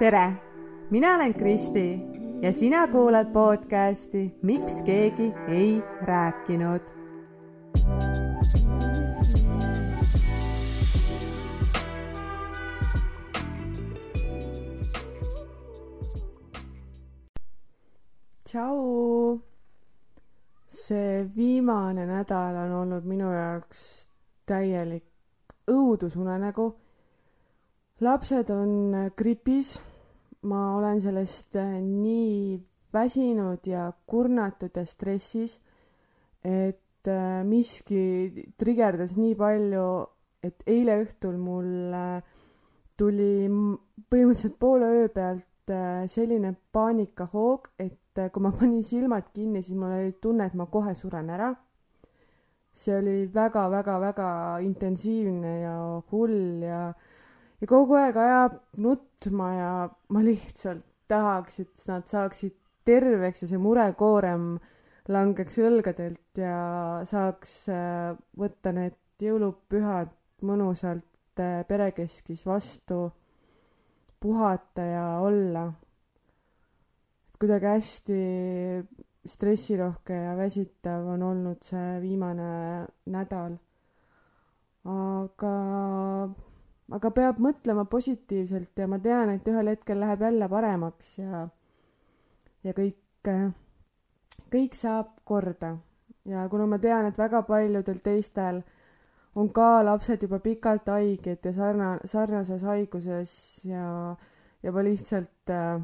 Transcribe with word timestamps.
tere, 0.00 0.32
mina 0.90 1.14
olen 1.14 1.34
Kristi 1.34 2.00
ja 2.42 2.52
sina 2.52 2.86
kuulad 2.88 3.32
podcasti 3.32 4.34
Miks 4.42 4.82
keegi 4.82 5.32
ei 5.48 5.82
rääkinud. 6.02 6.80
tšau. 18.44 19.40
see 20.66 21.30
viimane 21.36 22.06
nädal 22.06 22.56
on 22.56 22.72
olnud 22.72 23.04
minu 23.04 23.32
jaoks 23.32 24.08
täielik 24.46 25.04
õudusunenägu 25.68 26.72
lapsed 28.00 28.50
on 28.50 28.94
gripis. 29.16 29.89
Ma 30.42 30.60
olen 30.76 31.00
sellest 31.00 31.56
äh, 31.60 31.78
nii 31.80 32.60
väsinud 32.92 33.66
ja 33.66 33.90
kurnatud 34.06 34.76
ja 34.76 34.84
stressis, 34.86 35.58
et 36.44 37.08
äh, 37.08 37.42
miski 37.44 38.46
trigerdas 38.58 39.16
nii 39.18 39.34
palju, 39.38 39.86
et 40.42 40.62
eile 40.66 41.02
õhtul 41.02 41.36
mul 41.36 41.94
tuli 42.96 43.48
põhimõtteliselt 44.10 44.56
poole 44.60 44.88
öö 44.96 45.08
pealt 45.12 45.46
selline 46.10 46.54
paanikahoog, 46.72 47.68
et 47.78 48.22
kui 48.32 48.42
ma 48.42 48.52
panin 48.58 48.82
silmad 48.84 49.28
kinni, 49.34 49.62
siis 49.62 49.78
mul 49.78 49.92
oli 49.98 50.14
tunne, 50.22 50.48
et 50.48 50.56
ma 50.58 50.66
kohe 50.66 50.94
suren 50.94 51.30
ära. 51.30 51.54
see 52.72 52.94
oli 52.96 53.26
väga-väga-väga 53.34 54.26
intensiivne 54.62 55.54
ja 55.60 55.72
hull 56.12 56.62
ja 56.62 56.92
ja 57.60 57.68
kogu 57.68 57.96
aeg 58.00 58.16
ajab 58.16 58.58
nutma 58.80 59.50
ja 59.54 59.72
ma 60.08 60.22
lihtsalt 60.24 60.84
tahaks, 61.10 61.60
et 61.60 61.86
nad 61.90 62.06
saaksid 62.08 62.54
terveks 62.86 63.44
ja 63.44 63.50
see 63.50 63.60
murekoorem 63.60 64.54
langeks 65.10 65.58
õlgadelt 65.60 66.38
ja 66.38 66.56
saaks 67.08 67.54
äh, 67.72 68.14
võtta 68.38 68.72
need 68.76 68.96
jõulupühad 69.20 70.12
mõnusalt 70.46 71.42
äh, 71.42 71.60
perekeskis 71.68 72.44
vastu, 72.46 73.08
puhata 74.20 74.84
ja 74.84 75.06
olla. 75.24 75.70
kuidagi 77.40 77.66
hästi 77.66 78.20
stressirohke 79.26 80.14
ja 80.14 80.36
väsitav 80.36 81.06
on 81.14 81.22
olnud 81.22 81.64
see 81.64 82.00
viimane 82.02 82.86
nädal. 83.08 83.56
aga 84.84 85.54
aga 86.90 87.10
peab 87.14 87.38
mõtlema 87.42 87.84
positiivselt 87.90 88.78
ja 88.78 88.88
ma 88.90 88.98
tean, 89.02 89.30
et 89.30 89.46
ühel 89.48 89.70
hetkel 89.70 90.00
läheb 90.02 90.24
jälle 90.26 90.48
paremaks 90.50 91.12
ja, 91.20 91.44
ja 92.66 92.74
kõik, 92.74 93.30
kõik 94.50 94.74
saab 94.78 95.14
korda. 95.24 95.76
ja 96.24 96.48
kuna 96.50 96.66
ma 96.66 96.78
tean, 96.78 97.06
et 97.06 97.18
väga 97.18 97.42
paljudel 97.46 98.02
teistel 98.04 98.62
on 99.34 99.52
ka 99.54 99.84
lapsed 99.86 100.26
juba 100.26 100.40
pikalt 100.42 100.90
haiged 100.90 101.46
ja 101.46 101.52
sarna-, 101.54 102.00
sarnases 102.04 102.62
haiguses 102.66 103.32
ja, 103.64 104.16
ja 104.62 104.72
ma 104.72 104.82
lihtsalt 104.84 105.54
äh, 105.54 105.78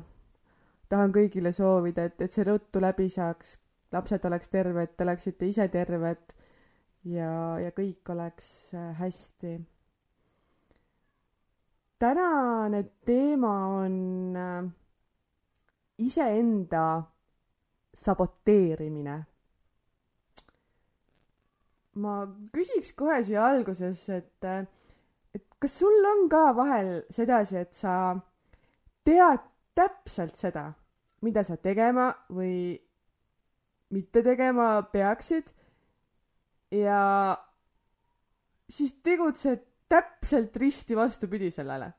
tahan 0.88 1.14
kõigile 1.14 1.52
soovida, 1.54 2.08
et, 2.10 2.18
et 2.20 2.32
see 2.32 2.44
ruttu 2.46 2.82
läbi 2.82 3.08
saaks, 3.10 3.56
lapsed 3.94 4.26
oleks 4.26 4.50
terved, 4.50 4.96
te 4.96 5.06
oleksite 5.06 5.46
ise 5.46 5.68
terved 5.70 6.34
ja, 7.06 7.30
ja 7.62 7.70
kõik 7.70 8.10
oleks 8.10 8.74
äh, 8.74 8.90
hästi 8.98 9.56
tänane 11.98 12.82
teema 13.04 13.66
on 13.66 14.36
äh, 14.36 14.70
iseenda 15.98 17.02
saboteerimine. 17.94 19.24
ma 21.96 22.14
küsiks 22.52 22.92
kohe 22.92 23.22
siia 23.24 23.46
alguses, 23.46 24.02
et, 24.12 24.44
äh, 24.44 24.66
et 25.34 25.44
kas 25.58 25.78
sul 25.80 26.04
on 26.04 26.26
ka 26.28 26.50
vahel 26.56 26.90
sedasi, 27.10 27.56
et 27.56 27.72
sa 27.72 28.16
tead 29.04 29.46
täpselt 29.76 30.36
seda, 30.36 30.66
mida 31.24 31.44
sa 31.44 31.56
tegema 31.56 32.10
või 32.28 32.76
mitte 33.96 34.20
tegema 34.26 34.82
peaksid 34.92 35.48
ja 36.74 37.00
siis 38.68 38.92
tegutsed 39.06 39.64
täpselt 39.88 40.56
risti 40.56 40.96
vastupidi 40.96 41.50
sellele. 41.50 41.92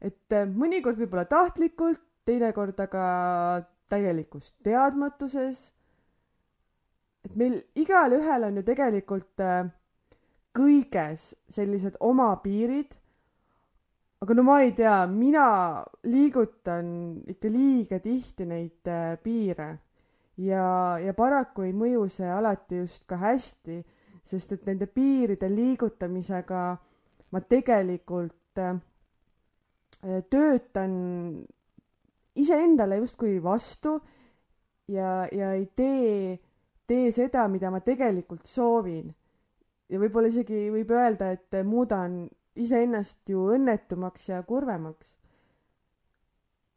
et 0.00 0.32
äh, 0.32 0.46
mõnikord 0.48 0.96
võib-olla 0.96 1.26
tahtlikult, 1.28 2.00
teinekord 2.24 2.78
aga 2.80 3.64
täielikus 3.90 4.54
teadmatuses. 4.64 5.72
et 7.24 7.36
meil 7.36 7.60
igalühel 7.74 8.48
on 8.48 8.56
ju 8.56 8.62
tegelikult 8.64 9.40
äh, 9.44 9.68
kõiges 10.56 11.34
sellised 11.48 11.96
oma 12.00 12.30
piirid. 12.42 12.96
aga 14.20 14.34
no 14.34 14.42
ma 14.42 14.60
ei 14.60 14.72
tea, 14.72 15.06
mina 15.06 15.84
liigutan 16.04 16.90
ikka 17.28 17.48
liiga 17.48 18.00
tihti 18.00 18.46
neid 18.46 18.88
äh, 18.88 19.16
piire 19.22 19.78
ja, 20.40 20.98
ja 21.00 21.14
paraku 21.16 21.64
ei 21.68 21.72
mõju 21.76 22.06
see 22.12 22.28
alati 22.28 22.80
just 22.82 23.04
ka 23.08 23.18
hästi, 23.20 23.80
sest 24.24 24.52
et 24.56 24.66
nende 24.68 24.86
piiride 24.86 25.48
liigutamisega 25.48 26.62
ma 27.30 27.40
tegelikult 27.40 28.58
äh, 28.58 28.78
töötan 30.30 30.92
iseendale 32.34 32.96
justkui 32.96 33.42
vastu 33.42 34.00
ja, 34.88 35.28
ja 35.32 35.52
ei 35.52 35.66
tee, 35.76 36.38
tee 36.86 37.10
seda, 37.12 37.46
mida 37.48 37.70
ma 37.70 37.80
tegelikult 37.84 38.46
soovin. 38.46 39.14
ja 39.90 39.98
võib-olla 39.98 40.30
isegi 40.30 40.68
võib 40.70 40.90
öelda, 40.94 41.32
et 41.34 41.62
muudan 41.66 42.22
iseennast 42.54 43.30
ju 43.30 43.48
õnnetumaks 43.54 44.28
ja 44.30 44.42
kurvemaks. 44.46 45.14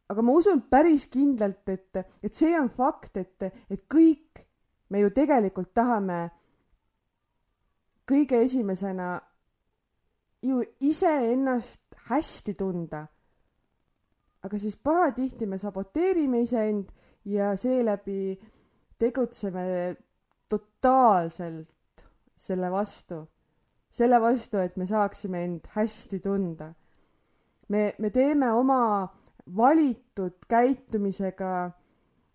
aga 0.08 0.22
ma 0.22 0.32
usun 0.32 0.62
päris 0.70 1.06
kindlalt, 1.10 1.68
et, 1.68 2.04
et 2.22 2.34
see 2.34 2.54
on 2.58 2.68
fakt, 2.70 3.16
et, 3.16 3.50
et 3.70 3.84
kõik 3.90 4.44
me 4.90 5.00
ju 5.00 5.10
tegelikult 5.10 5.72
tahame 5.74 6.28
kõige 8.06 8.42
esimesena 8.44 9.16
ju 10.44 10.62
iseennast 10.80 11.80
hästi 12.08 12.54
tunda. 12.54 13.06
aga 14.44 14.58
siis 14.58 14.76
pahatihti 14.76 15.46
me 15.46 15.56
saboteerime 15.58 16.40
iseend 16.44 16.90
ja 17.24 17.56
seeläbi 17.56 18.40
tegutseme 18.98 19.96
totaalselt 20.48 22.04
selle 22.36 22.70
vastu. 22.70 23.28
selle 23.90 24.20
vastu, 24.20 24.58
et 24.58 24.76
me 24.76 24.86
saaksime 24.86 25.44
end 25.44 25.60
hästi 25.70 26.20
tunda. 26.20 26.72
me, 27.68 27.94
me 27.98 28.10
teeme 28.10 28.52
oma 28.52 29.08
valitud 29.56 30.44
käitumisega 30.48 31.70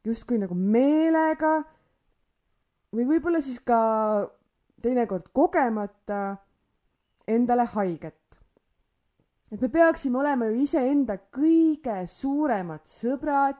justkui 0.06 0.38
nagu 0.38 0.56
meelega 0.56 1.60
või 2.96 3.06
võib-olla 3.06 3.42
siis 3.42 3.60
ka 3.60 3.80
teinekord 4.82 5.30
kogemata 5.34 6.38
endale 7.30 7.66
haiget. 7.76 8.16
et 9.52 9.62
me 9.62 9.70
peaksime 9.74 10.20
olema 10.20 10.46
ju 10.46 10.62
iseenda 10.62 11.16
kõige 11.34 12.04
suuremad 12.08 12.86
sõbrad, 12.86 13.58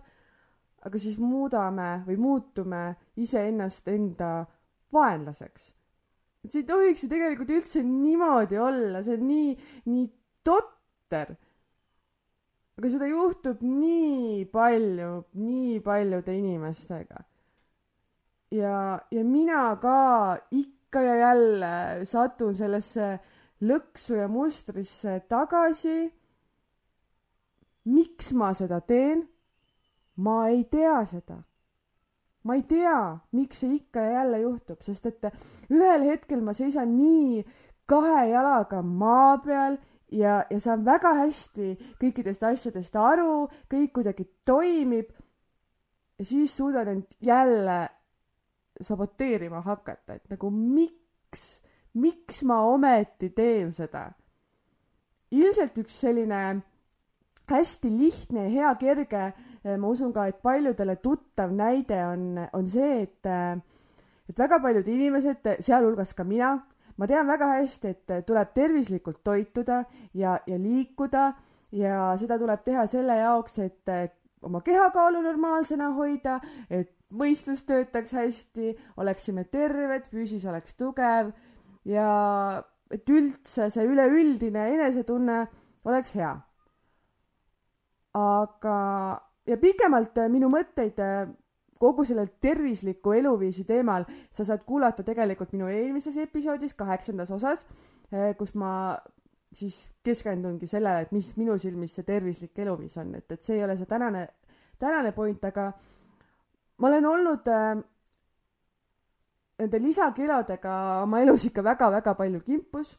aga 0.86 1.02
siis 1.02 1.18
muudame 1.20 2.04
või 2.06 2.18
muutume 2.22 2.84
iseennast 3.18 3.88
enda 3.92 4.46
vaenlaseks. 4.94 5.74
et 6.44 6.52
see 6.52 6.64
ei 6.64 6.68
tohiks 6.68 7.04
ju 7.04 7.10
tegelikult 7.12 7.52
üldse 7.52 7.84
niimoodi 7.84 8.60
olla, 8.62 9.04
see 9.04 9.18
on 9.18 9.28
nii, 9.28 9.56
nii 9.92 10.06
totter. 10.46 11.34
aga 12.80 12.92
seda 12.94 13.10
juhtub 13.10 13.64
nii 13.66 14.46
palju, 14.54 15.12
nii 15.42 15.80
paljude 15.84 16.38
inimestega. 16.38 17.26
ja, 18.52 18.78
ja 19.12 19.26
mina 19.26 19.76
ka 19.82 19.98
ikka 20.52 21.02
ja 21.02 21.16
jälle 21.26 22.06
satun 22.06 22.56
sellesse 22.56 23.18
lõksu 23.62 24.16
ja 24.16 24.28
mustrisse 24.28 25.20
tagasi. 25.30 26.14
miks 27.86 28.34
ma 28.34 28.54
seda 28.54 28.82
teen? 28.82 29.28
ma 30.18 30.48
ei 30.48 30.64
tea 30.64 31.06
seda. 31.06 31.44
ma 32.44 32.56
ei 32.56 32.64
tea, 32.64 33.20
miks 33.32 33.60
see 33.60 33.76
ikka 33.76 34.00
ja 34.00 34.12
jälle 34.12 34.42
juhtub, 34.42 34.82
sest 34.82 35.06
et 35.06 35.26
ühel 35.70 36.06
hetkel 36.08 36.42
ma 36.42 36.54
seisan 36.54 36.96
nii 36.98 37.44
kahe 37.90 38.30
jalaga 38.30 38.82
maa 38.82 39.38
peal 39.44 39.78
ja, 40.12 40.44
ja 40.50 40.60
saan 40.60 40.86
väga 40.86 41.14
hästi 41.24 41.74
kõikidest 42.02 42.44
asjadest 42.48 42.96
aru, 42.96 43.48
kõik 43.72 43.94
kuidagi 44.00 44.28
toimib. 44.46 45.12
ja 46.20 46.26
siis 46.26 46.56
suudan 46.58 46.88
end 46.88 47.18
jälle 47.22 47.90
saboteerima 48.82 49.62
hakata, 49.62 50.16
et 50.16 50.30
nagu 50.30 50.50
miks 50.52 51.62
miks 51.94 52.44
ma 52.44 52.62
ometi 52.70 53.30
teen 53.36 53.72
seda? 53.72 54.10
ilmselt 55.32 55.78
üks 55.78 56.00
selline 56.02 56.62
hästi 57.50 57.90
lihtne 57.90 58.46
ja 58.48 58.50
hea, 58.50 58.74
kerge, 58.82 59.24
ma 59.78 59.90
usun 59.90 60.14
ka, 60.14 60.28
et 60.30 60.42
paljudele 60.42 60.96
tuttav 61.02 61.54
näide 61.56 61.98
on, 62.06 62.26
on 62.54 62.68
see, 62.70 63.04
et, 63.06 63.30
et 64.30 64.42
väga 64.42 64.60
paljud 64.62 64.88
inimesed, 64.90 65.50
sealhulgas 65.66 66.14
ka 66.18 66.26
mina, 66.28 66.56
ma 66.98 67.10
tean 67.10 67.28
väga 67.30 67.50
hästi, 67.56 67.94
et 67.94 68.16
tuleb 68.28 68.54
tervislikult 68.54 69.22
toituda 69.26 69.84
ja, 70.14 70.38
ja 70.46 70.60
liikuda 70.62 71.26
ja 71.76 72.14
seda 72.22 72.38
tuleb 72.42 72.64
teha 72.66 72.86
selle 72.90 73.18
jaoks, 73.22 73.60
et 73.66 74.16
oma 74.46 74.62
kehakaalu 74.66 75.22
normaalsena 75.26 75.92
hoida, 75.98 76.40
et 76.70 76.94
mõistus 77.10 77.64
töötaks 77.66 78.14
hästi, 78.14 78.76
oleksime 79.02 79.46
terved, 79.50 80.06
füüsis 80.14 80.46
oleks 80.50 80.78
tugev 80.78 81.34
ja 81.90 82.10
et 82.94 83.10
üldse 83.10 83.70
see 83.74 83.86
üleüldine 83.86 84.70
enesetunne 84.76 85.42
oleks 85.90 86.16
hea. 86.18 86.32
aga, 88.20 88.78
ja 89.48 89.58
pikemalt 89.62 90.18
minu 90.34 90.50
mõtteid 90.50 90.98
kogu 91.80 92.04
sellel 92.04 92.28
tervisliku 92.42 93.14
eluviisi 93.16 93.64
teemal 93.64 94.08
sa 94.32 94.44
saad 94.44 94.66
kuulata 94.68 95.06
tegelikult 95.06 95.54
minu 95.54 95.70
eelmises 95.72 96.18
episoodis, 96.18 96.74
kaheksandas 96.74 97.32
osas, 97.32 97.68
kus 98.38 98.56
ma 98.58 98.72
siis 99.54 99.78
keskendungi 100.06 100.68
sellele, 100.70 101.06
et 101.06 101.14
mis 101.16 101.30
minu 101.38 101.58
silmis 101.62 101.96
see 101.96 102.06
tervislik 102.06 102.58
eluviis 102.60 102.98
on, 103.02 103.16
et, 103.18 103.32
et 103.32 103.46
see 103.46 103.58
ei 103.58 103.64
ole 103.66 103.78
see 103.78 103.90
tänane, 103.90 104.28
tänane 104.82 105.14
point, 105.16 105.46
aga 105.46 105.72
ma 106.78 106.92
olen 106.92 107.08
olnud 107.10 107.50
äh, 107.54 107.80
nende 109.60 109.80
lisakilodega 109.84 110.76
oma 111.04 111.22
elus 111.22 111.46
ikka 111.50 111.64
väga-väga 111.64 112.14
palju 112.16 112.40
kimpus 112.46 112.94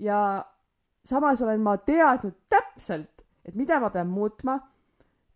ja 0.00 0.44
samas 1.04 1.42
olen 1.42 1.60
ma 1.60 1.76
teadnud 1.76 2.36
täpselt, 2.50 3.24
et 3.44 3.54
mida 3.54 3.80
ma 3.80 3.90
pean 3.90 4.08
muutma, 4.08 4.58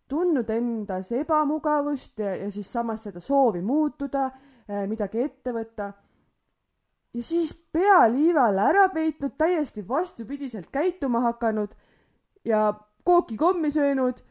tundnud 0.09 0.49
endas 0.49 1.11
ebamugavust 1.13 2.19
ja, 2.19 2.35
ja 2.35 2.51
siis 2.51 2.71
samas 2.73 3.03
seda 3.05 3.21
soovi 3.21 3.61
muutuda, 3.61 4.29
äh, 4.69 4.85
midagi 4.89 5.21
ette 5.23 5.53
võtta. 5.53 5.91
ja 7.13 7.23
siis 7.23 7.53
pea 7.73 8.05
liivale 8.09 8.61
ära 8.61 8.87
peitnud, 8.93 9.35
täiesti 9.37 9.87
vastupidiselt 9.87 10.69
käituma 10.71 11.21
hakanud 11.27 11.75
ja 12.45 12.73
kooki 13.03 13.37
kommi 13.37 13.71
söönud. 13.71 14.23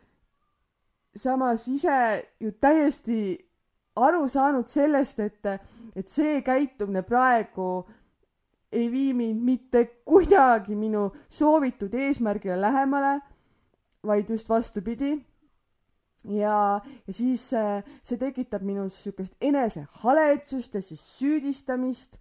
samas 1.17 1.69
ise 1.69 2.25
ju 2.41 2.53
täiesti 2.61 3.48
aru 3.99 4.27
saanud 4.29 4.69
sellest, 4.71 5.21
et, 5.21 5.47
et 5.97 6.09
see 6.09 6.43
käitumine 6.47 7.03
praegu 7.07 7.87
ei 8.73 8.91
vii 8.93 9.15
mind 9.17 9.43
mitte 9.45 9.85
kuidagi 10.05 10.77
minu 10.77 11.09
soovitud 11.33 11.95
eesmärgile 11.95 12.61
lähemale, 12.61 13.21
vaid 14.07 14.31
just 14.31 14.49
vastupidi. 14.49 15.25
ja, 16.25 16.81
ja 17.07 17.13
siis 17.13 17.51
see 18.03 18.19
tekitab 18.19 18.63
minus 18.63 18.97
niisugust 18.99 19.35
enesehaletsust 19.41 20.75
ja 20.75 20.83
siis 20.83 21.01
süüdistamist, 21.19 22.19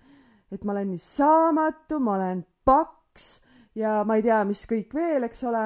et 0.51 0.63
ma 0.63 0.71
olen 0.71 0.93
nii 0.93 1.01
saamatu, 1.01 1.99
ma 1.99 2.15
olen 2.15 2.45
paks 2.65 3.41
ja 3.75 4.03
ma 4.05 4.15
ei 4.15 4.23
tea, 4.23 4.43
mis 4.45 4.63
kõik 4.69 4.93
veel, 4.93 5.27
eks 5.27 5.43
ole. 5.43 5.65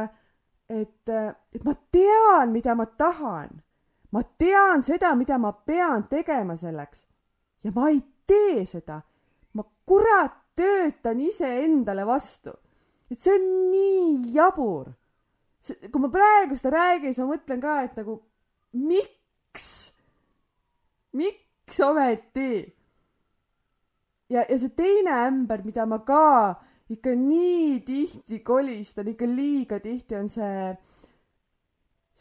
et, 0.71 1.09
et 1.53 1.63
ma 1.67 1.75
tean, 1.91 2.51
mida 2.51 2.75
ma 2.75 2.85
tahan 2.85 3.61
ma 4.11 4.23
tean 4.23 4.83
seda, 4.83 5.15
mida 5.15 5.37
ma 5.37 5.51
pean 5.51 6.07
tegema 6.09 6.57
selleks 6.57 7.05
ja 7.63 7.71
ma 7.75 7.89
ei 7.89 8.01
tee 8.27 8.65
seda. 8.65 9.01
ma 9.53 9.63
kurat 9.85 10.37
töötan 10.55 11.19
iseendale 11.19 12.05
vastu. 12.05 12.51
et 13.11 13.19
see 13.19 13.35
on 13.35 13.47
nii 13.71 14.33
jabur. 14.35 14.91
kui 15.91 16.01
ma 16.01 16.09
praegu 16.09 16.57
seda 16.57 16.75
räägin, 16.77 17.13
siis 17.13 17.23
ma 17.23 17.33
mõtlen 17.35 17.61
ka, 17.61 17.81
et 17.85 17.97
nagu 17.99 18.17
miks, 18.73 19.67
miks 21.13 21.79
ometi? 21.85 22.53
ja, 24.29 24.45
ja 24.47 24.57
see 24.57 24.75
teine 24.75 25.15
ämber, 25.27 25.63
mida 25.65 25.85
ma 25.85 26.01
ka 26.07 26.61
ikka 26.91 27.13
nii 27.15 27.79
tihti 27.87 28.41
kolistan, 28.43 29.07
ikka 29.07 29.27
liiga 29.27 29.79
tihti, 29.79 30.15
on 30.15 30.27
see 30.29 30.71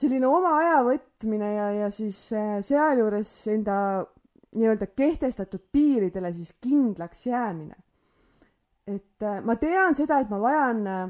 selline 0.00 0.28
oma 0.28 0.54
aja 0.60 0.80
võtmine 0.86 1.52
ja, 1.54 1.68
ja 1.84 1.90
siis 1.92 2.18
äh, 2.32 2.58
sealjuures 2.64 3.30
enda 3.52 3.76
nii-öelda 4.56 4.88
kehtestatud 4.96 5.68
piiridele 5.72 6.32
siis 6.34 6.54
kindlaks 6.62 7.26
jäämine. 7.26 7.76
et 8.86 9.22
äh, 9.22 9.40
ma 9.44 9.56
tean 9.56 9.94
seda, 9.94 10.20
et 10.20 10.30
ma 10.30 10.40
vajan 10.40 10.86
äh, 10.86 11.08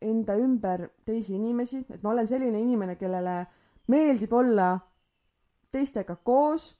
enda 0.00 0.36
ümber 0.40 0.88
teisi 1.04 1.34
inimesi, 1.36 1.84
et 1.90 2.02
ma 2.02 2.14
olen 2.14 2.26
selline 2.26 2.60
inimene, 2.60 2.96
kellele 2.96 3.44
meeldib 3.92 4.32
olla 4.32 4.72
teistega 5.72 6.16
koos, 6.16 6.72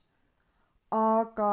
aga 0.91 1.51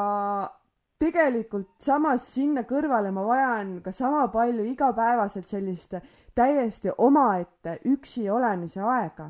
tegelikult 0.99 1.77
samas 1.79 2.25
sinna 2.33 2.65
kõrvale 2.67 3.13
ma 3.15 3.23
vajan 3.23 3.77
ka 3.85 3.93
sama 3.95 4.25
palju 4.33 4.65
igapäevaselt 4.67 5.47
sellist 5.47 5.93
täiesti 6.35 6.91
omaette 6.97 7.79
üksi 7.87 8.25
olemise 8.29 8.81
aega 8.81 9.29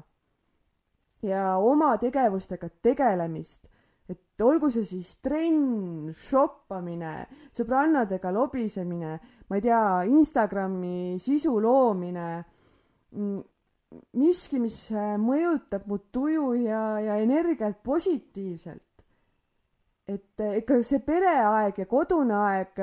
ja 1.25 1.57
oma 1.57 1.95
tegevustega 1.99 2.69
tegelemist, 2.83 3.67
et 4.09 4.41
olgu 4.41 4.71
see 4.73 4.85
siis 4.87 5.11
trenn, 5.23 6.09
shoppamine, 6.15 7.13
sõbrannadega 7.55 8.31
lobisemine, 8.33 9.13
ma 9.49 9.59
ei 9.59 9.65
tea, 9.65 9.83
Instagrami 10.09 11.19
sisu 11.21 11.59
loomine, 11.61 12.29
miski, 14.17 14.59
mis 14.61 14.81
mõjutab 15.21 15.87
mu 15.89 15.99
tuju 16.13 16.51
ja, 16.63 16.83
ja 17.03 17.21
energiat 17.21 17.81
positiivselt. 17.83 18.85
et 20.09 20.41
ikka 20.41 20.79
see 20.81 21.03
pereaeg 21.05 21.77
ja 21.77 21.85
kodune 21.85 22.33
aeg, 22.33 22.79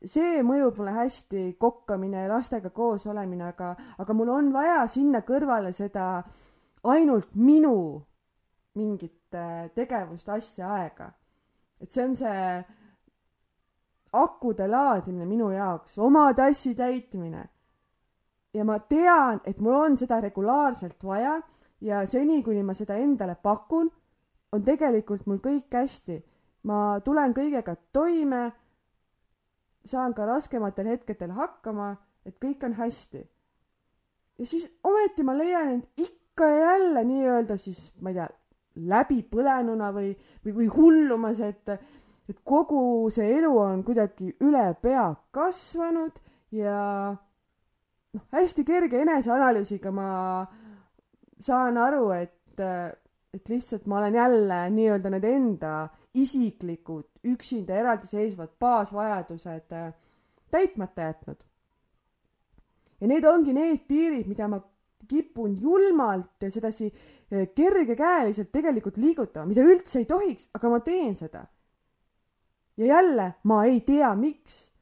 see 0.00 0.38
mõjub 0.40 0.78
mulle 0.80 0.94
hästi, 0.96 1.42
kokkamine 1.60 2.22
lastega 2.30 2.70
koos 2.72 3.04
olemine, 3.06 3.50
aga, 3.50 3.74
aga 4.00 4.14
mul 4.16 4.30
on 4.32 4.48
vaja 4.54 4.86
sinna 4.88 5.20
kõrvale 5.28 5.74
seda 5.76 6.06
äh, 6.22 6.38
ainult 6.90 7.34
minu 7.34 8.02
mingit 8.78 9.34
äh, 9.34 9.70
tegevust, 9.74 10.28
asja, 10.28 10.72
aega. 10.74 11.12
et 11.80 11.90
see 11.90 12.04
on 12.04 12.16
see 12.16 12.64
akude 14.18 14.66
laadimine 14.66 15.26
minu 15.28 15.50
jaoks, 15.52 15.98
oma 15.98 16.32
tassi 16.34 16.74
täitmine. 16.74 17.44
ja 18.54 18.64
ma 18.64 18.78
tean, 18.78 19.40
et 19.44 19.60
mul 19.60 19.74
on 19.74 19.96
seda 19.98 20.20
regulaarselt 20.20 21.04
vaja 21.04 21.40
ja 21.80 22.06
seni, 22.06 22.42
kuni 22.42 22.62
ma 22.62 22.74
seda 22.74 22.96
endale 22.96 23.36
pakun, 23.42 23.90
on 24.52 24.64
tegelikult 24.64 25.26
mul 25.26 25.42
kõik 25.44 25.72
hästi. 25.72 26.22
ma 26.62 27.00
tulen 27.04 27.34
kõigega 27.34 27.76
toime, 27.92 28.52
saan 29.84 30.14
ka 30.14 30.26
raskematel 30.26 30.86
hetkedel 30.94 31.30
hakkama, 31.32 31.96
et 32.26 32.36
kõik 32.40 32.64
on 32.64 32.78
hästi. 32.80 33.24
ja 34.38 34.46
siis 34.46 34.68
ometi 34.84 35.22
ma 35.22 35.36
leian 35.36 35.68
end 35.68 35.84
ikka 35.96 36.17
ikka 36.38 36.48
ja 36.48 36.58
jälle 36.72 37.04
nii-öelda 37.04 37.56
siis, 37.56 37.92
ma 38.00 38.12
ei 38.12 38.14
tea, 38.14 38.28
läbipõlenuna 38.88 39.88
või, 39.90 40.12
või, 40.44 40.52
või 40.54 40.66
hullumas, 40.70 41.40
et, 41.42 41.72
et 42.30 42.38
kogu 42.46 43.10
see 43.10 43.26
elu 43.40 43.50
on 43.58 43.82
kuidagi 43.82 44.36
üle 44.46 44.68
pea 44.82 45.08
kasvanud 45.34 46.20
ja 46.54 46.76
noh, 47.10 48.24
hästi 48.30 48.64
kerge 48.64 49.02
eneseanalüüsiga 49.02 49.90
ma 49.90 50.12
saan 51.42 51.82
aru, 51.82 52.12
et, 52.14 52.62
et 53.34 53.50
lihtsalt 53.50 53.90
ma 53.90 53.98
olen 53.98 54.14
jälle 54.14 54.62
nii-öelda 54.78 55.10
need 55.16 55.26
enda 55.26 55.74
isiklikud, 56.14 57.10
üksinda 57.26 57.82
eraldiseisvad 57.82 58.54
baasvajadused 58.62 59.74
täitmata 60.54 61.10
jätnud. 61.10 61.42
ja 63.00 63.06
need 63.06 63.24
ongi 63.24 63.52
need 63.52 63.88
piirid, 63.90 64.30
mida 64.30 64.46
ma 64.48 64.62
kipun 65.08 65.54
julmalt 65.60 66.42
ja 66.42 66.50
sedasi 66.50 66.88
eh, 67.30 67.48
kergekäeliselt 67.54 68.50
tegelikult 68.52 68.96
liigutama, 68.96 69.46
mida 69.46 69.62
üldse 69.62 70.02
ei 70.02 70.08
tohiks, 70.08 70.48
aga 70.54 70.72
ma 70.72 70.80
teen 70.80 71.14
seda. 71.16 71.44
ja 72.76 72.86
jälle, 72.86 73.32
ma 73.44 73.64
ei 73.64 73.80
tea, 73.80 74.14
miks. 74.14 74.72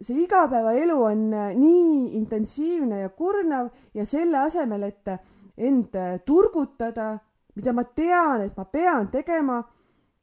see 0.00 0.18
igapäevaelu 0.24 0.96
on 1.02 1.32
eh, 1.32 1.54
nii 1.56 2.16
intensiivne 2.16 3.00
ja 3.00 3.08
kurnav 3.08 3.70
ja 3.94 4.06
selle 4.06 4.38
asemel, 4.38 4.82
et 4.82 5.08
end 5.56 5.94
eh, 5.94 6.20
turgutada, 6.24 7.16
mida 7.56 7.72
ma 7.72 7.84
tean, 7.84 8.42
et 8.42 8.56
ma 8.56 8.64
pean 8.64 9.08
tegema, 9.08 9.62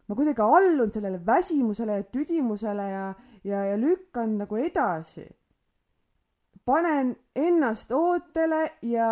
ma 0.08 0.16
kuidagi 0.16 0.42
allun 0.42 0.92
sellele 0.92 1.22
väsimusele 1.26 2.02
ja 2.02 2.04
tüdimusele 2.04 2.90
ja, 2.90 3.14
ja, 3.44 3.66
ja 3.66 3.78
lükkan 3.78 4.38
nagu 4.38 4.60
edasi 4.60 5.26
panen 6.66 7.16
ennast 7.36 7.92
ootele 7.92 8.64
ja 8.82 9.10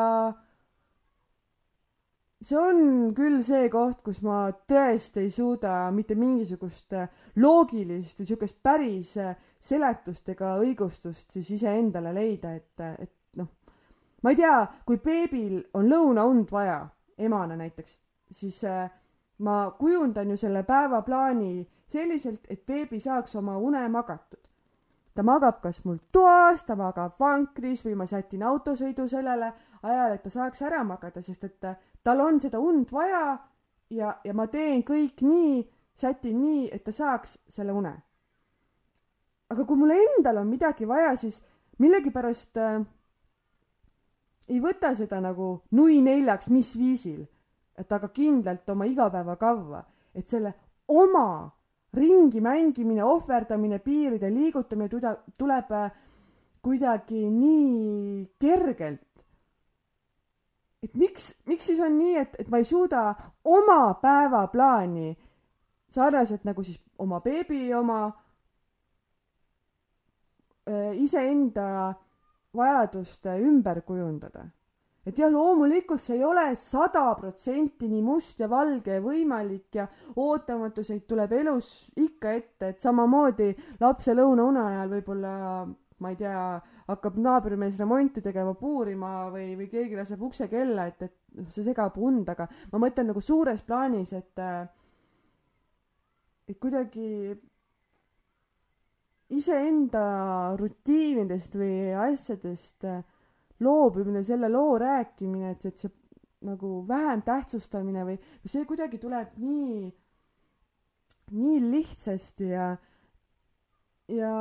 see 2.42 2.58
on 2.58 3.12
küll 3.16 3.42
see 3.46 3.70
koht, 3.70 4.02
kus 4.06 4.22
ma 4.26 4.44
tõesti 4.70 5.26
ei 5.26 5.32
suuda 5.34 5.92
mitte 5.94 6.16
mingisugust 6.18 6.96
loogilist 7.42 8.22
või 8.22 8.30
siukest 8.32 8.58
päris 8.64 9.14
seletust 9.62 10.30
ega 10.34 10.56
õigustust 10.62 11.38
siis 11.38 11.52
iseendale 11.60 12.14
leida, 12.16 12.56
et, 12.58 12.86
et 12.98 13.38
noh, 13.38 13.52
ma 14.24 14.34
ei 14.34 14.40
tea, 14.40 14.56
kui 14.86 14.98
beebil 15.04 15.60
on 15.78 15.92
lõunaund 15.92 16.50
vaja, 16.52 16.82
emana 17.22 17.60
näiteks, 17.60 18.00
siis 18.32 18.64
äh, 18.66 18.90
ma 19.42 19.72
kujundan 19.78 20.30
ju 20.34 20.38
selle 20.38 20.64
päevaplaani 20.64 21.68
selliselt, 21.92 22.46
et 22.50 22.66
beebi 22.66 23.00
saaks 23.00 23.36
oma 23.36 23.58
une 23.58 23.84
magatud. 23.90 24.51
Ta 25.22 25.26
magab 25.28 25.60
kas 25.62 25.84
mul 25.86 26.00
toas, 26.12 26.64
ta 26.66 26.76
magab 26.76 27.14
vankris 27.20 27.84
või 27.86 27.94
ma 28.00 28.08
sätin 28.10 28.42
autosõidu 28.44 29.06
sellele 29.08 29.52
ajal, 29.82 30.16
et 30.16 30.24
ta 30.24 30.30
saaks 30.34 30.64
ära 30.66 30.82
magada, 30.84 31.22
sest 31.22 31.44
et 31.46 31.68
äh, 31.70 31.78
tal 32.04 32.24
on 32.26 32.40
seda 32.42 32.60
und 32.60 32.90
vaja 32.92 33.38
ja, 33.94 34.16
ja 34.26 34.34
ma 34.34 34.48
teen 34.50 34.82
kõik 34.88 35.22
nii, 35.22 35.62
sätin 35.94 36.42
nii, 36.42 36.64
et 36.74 36.84
ta 36.84 36.94
saaks 36.96 37.38
selle 37.48 37.76
une. 37.78 37.94
aga 39.52 39.66
kui 39.68 39.78
mul 39.78 39.94
endal 39.94 40.42
on 40.42 40.50
midagi 40.50 40.88
vaja, 40.88 41.14
siis 41.16 41.44
millegipärast 41.78 42.58
äh, 42.58 42.82
ei 44.50 44.60
võta 44.60 44.96
seda 44.98 45.22
nagu 45.22 45.62
nui 45.72 46.02
neljaks, 46.02 46.50
mis 46.50 46.74
viisil 46.78 47.28
et 47.78 47.94
aga 47.94 48.10
kindlalt 48.14 48.70
oma 48.70 48.86
igapäevakavva, 48.90 49.82
et 50.16 50.28
selle 50.28 50.54
oma 50.92 51.50
ringi 51.94 52.42
mängimine, 52.42 53.04
ohverdamine, 53.04 53.80
piiride 53.80 54.30
liigutamine 54.32 54.90
tuda, 54.90 55.16
tuleb 55.38 55.72
äh, 55.72 55.92
kuidagi 56.64 57.30
nii 57.30 58.28
kergelt. 58.40 59.02
et 60.82 60.94
miks, 60.98 61.36
miks 61.46 61.66
siis 61.70 61.80
on 61.80 61.98
nii, 61.98 62.16
et, 62.18 62.36
et 62.42 62.48
ma 62.50 62.58
ei 62.58 62.66
suuda 62.66 63.14
oma 63.46 63.94
päevaplaani 64.02 65.12
sarnaselt 65.94 66.48
nagu 66.48 66.64
siis 66.64 66.80
oma 66.98 67.20
beebi 67.22 67.74
oma 67.78 68.00
äh, 70.66 70.96
iseenda 70.98 71.94
vajaduste 72.58 73.36
ümber 73.46 73.82
kujundada 73.86 74.48
et 75.06 75.18
jah, 75.18 75.32
loomulikult 75.34 76.04
see 76.04 76.20
ei 76.20 76.26
ole 76.26 76.44
sada 76.62 77.08
protsenti 77.18 77.90
nii 77.90 78.02
must 78.06 78.42
ja 78.42 78.50
valge 78.52 79.00
võimalik 79.02 79.80
ja 79.80 79.88
ootamatuseid 80.16 81.08
tuleb 81.10 81.32
elus 81.40 81.72
ikka 81.98 82.36
ette, 82.38 82.74
et 82.74 82.82
samamoodi 82.82 83.50
lapse 83.82 84.14
lõunaune 84.18 84.62
ajal 84.68 84.92
võib-olla 84.98 85.32
ma 86.02 86.10
ei 86.10 86.18
tea, 86.18 86.44
hakkab 86.90 87.18
naabrimees 87.22 87.78
remonti 87.80 88.24
tegema, 88.26 88.56
puurima 88.58 89.30
või, 89.34 89.54
või 89.58 89.68
keegi 89.70 89.98
laseb 89.98 90.22
ukse 90.26 90.48
kella, 90.50 90.88
et, 90.90 91.06
et 91.06 91.38
noh, 91.38 91.50
see 91.54 91.66
segab 91.66 91.98
und, 92.02 92.30
aga 92.34 92.48
ma 92.72 92.82
mõtlen 92.82 93.12
nagu 93.12 93.22
suures 93.22 93.62
plaanis, 93.66 94.14
et 94.18 94.46
et 96.50 96.58
kuidagi 96.60 97.38
iseenda 99.32 100.04
rutiinidest 100.60 101.56
või 101.56 101.76
asjadest 102.10 102.88
äh, 102.90 103.00
loobumine, 103.62 104.24
selle 104.24 104.50
loo 104.50 104.78
rääkimine, 104.82 105.52
et, 105.56 105.66
et 105.66 105.78
see 105.78 105.92
nagu 106.48 106.82
vähem 106.88 107.22
tähtsustamine 107.22 108.06
või, 108.06 108.18
või 108.18 108.50
see 108.50 108.66
kuidagi 108.66 108.98
tuleb 109.02 109.36
nii, 109.38 109.92
nii 111.38 111.60
lihtsasti 111.70 112.50
ja, 112.50 112.72
ja 114.10 114.34